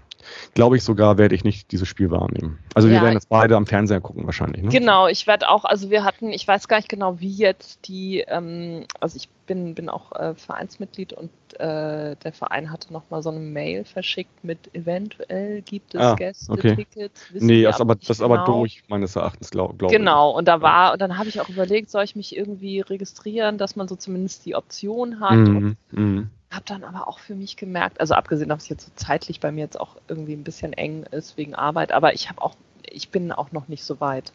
[0.53, 2.59] glaube ich sogar, werde ich nicht dieses Spiel wahrnehmen.
[2.73, 4.63] Also ja, wir werden das beide am Fernseher gucken wahrscheinlich.
[4.63, 4.69] Ne?
[4.69, 8.23] Genau, ich werde auch, also wir hatten, ich weiß gar nicht genau, wie jetzt die,
[8.27, 13.29] ähm, also ich bin, bin auch äh, Vereinsmitglied und äh, der Verein hatte nochmal so
[13.29, 17.27] eine Mail verschickt mit eventuell gibt es ah, Gäste-Tickets.
[17.29, 17.39] Okay.
[17.39, 18.33] Nee, das, aber, das genau.
[18.33, 21.49] aber durch, meines Erachtens, glaube glaub Genau, und da war, und dann habe ich auch
[21.49, 25.37] überlegt, soll ich mich irgendwie registrieren, dass man so zumindest die Option hat.
[25.37, 26.29] Mhm, mhm.
[26.51, 29.51] Habe dann aber auch für mich gemerkt, also abgesehen, dass es jetzt so zeitlich bei
[29.51, 33.09] mir jetzt auch irgendwie ein bisschen eng ist wegen Arbeit, aber ich habe auch, ich
[33.09, 34.31] bin auch noch nicht so weit.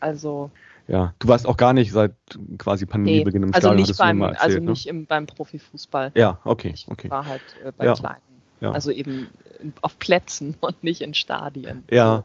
[0.00, 0.50] Also.
[0.88, 2.14] Ja, du warst auch gar nicht seit
[2.56, 4.70] quasi Pandemiebeginn nee, im also Nicht beim, erzählt, also ne?
[4.70, 6.12] nicht im, beim Profifußball.
[6.14, 6.72] Ja, okay.
[6.74, 7.10] Ich okay.
[7.10, 7.94] war halt äh, bei ja.
[7.94, 8.22] Kleinen.
[8.60, 8.72] Ja.
[8.72, 9.28] Also eben
[9.82, 11.84] auf Plätzen und nicht in Stadien.
[11.90, 12.24] Ja.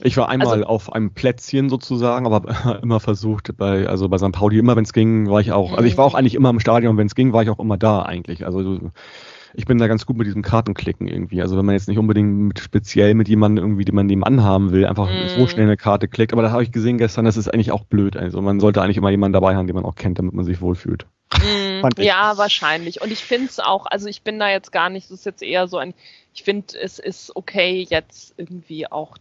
[0.00, 4.32] Ich war einmal also, auf einem Plätzchen sozusagen, aber immer versucht bei, also bei St.
[4.32, 6.18] Pauli, immer wenn es ging, war ich auch, also ich war auch mhm.
[6.18, 8.46] eigentlich immer im Stadion, wenn es ging, war ich auch immer da eigentlich.
[8.46, 8.90] Also
[9.56, 11.40] ich bin da ganz gut mit diesem Kartenklicken irgendwie.
[11.40, 14.70] Also wenn man jetzt nicht unbedingt mit, speziell mit jemandem irgendwie, den man nebenan haben
[14.70, 15.28] will, einfach mm.
[15.36, 16.32] so schnell eine Karte klickt.
[16.32, 18.16] Aber da habe ich gesehen gestern, das ist eigentlich auch blöd.
[18.16, 20.60] Also man sollte eigentlich immer jemanden dabei haben, den man auch kennt, damit man sich
[20.60, 21.06] wohlfühlt.
[21.34, 23.00] Mm, ja, wahrscheinlich.
[23.00, 25.42] Und ich finde es auch, also ich bin da jetzt gar nicht, das ist jetzt
[25.42, 25.94] eher so ein,
[26.34, 29.16] ich finde, es ist okay, jetzt irgendwie auch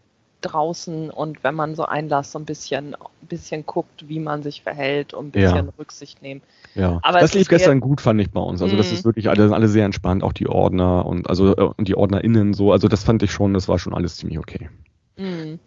[0.45, 5.13] draußen und wenn man so Einlass so ein bisschen, bisschen guckt, wie man sich verhält
[5.13, 5.73] und ein bisschen ja.
[5.77, 6.41] Rücksicht nehmen.
[6.75, 8.61] Ja, Aber das lief gestern gut, fand ich bei uns.
[8.61, 8.97] Also das mhm.
[8.97, 11.95] ist wirklich, alle sind alle sehr entspannt, auch die Ordner und also äh, und die
[11.95, 12.71] OrdnerInnen so.
[12.71, 14.69] Also das fand ich schon, das war schon alles ziemlich okay.
[15.17, 15.59] Mhm.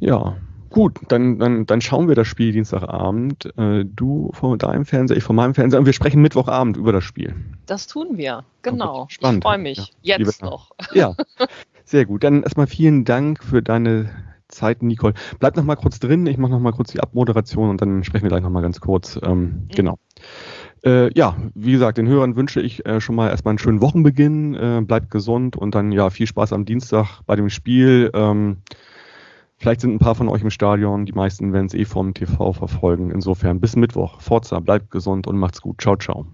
[0.00, 0.36] Ja,
[0.76, 3.46] Gut, dann, dann, dann schauen wir das Spiel Dienstagabend.
[3.56, 7.02] Äh, du vor deinem Fernseher, ich vor meinem Fernseher und wir sprechen Mittwochabend über das
[7.02, 7.34] Spiel.
[7.64, 9.02] Das tun wir, genau.
[9.02, 9.38] Okay, spannend.
[9.38, 9.94] Ich freue mich.
[10.02, 10.72] Ja, Jetzt noch.
[10.92, 11.14] Ja,
[11.86, 12.24] sehr gut.
[12.24, 14.10] Dann erstmal vielen Dank für deine
[14.48, 15.14] Zeit, Nicole.
[15.38, 16.26] Bleib noch mal kurz drin.
[16.26, 18.80] Ich mache noch mal kurz die Abmoderation und dann sprechen wir gleich noch mal ganz
[18.80, 19.18] kurz.
[19.22, 19.68] Ähm, mhm.
[19.74, 19.98] Genau.
[20.84, 24.54] Äh, ja, wie gesagt, den Hörern wünsche ich äh, schon mal erstmal einen schönen Wochenbeginn.
[24.54, 28.10] Äh, bleibt gesund und dann ja viel Spaß am Dienstag bei dem Spiel.
[28.14, 28.58] Ähm,
[29.58, 32.52] Vielleicht sind ein paar von euch im Stadion, die meisten werden es eh vom TV
[32.52, 33.10] verfolgen.
[33.10, 34.20] Insofern bis Mittwoch.
[34.20, 35.80] Forza, bleibt gesund und macht's gut.
[35.80, 36.26] Ciao, ciao.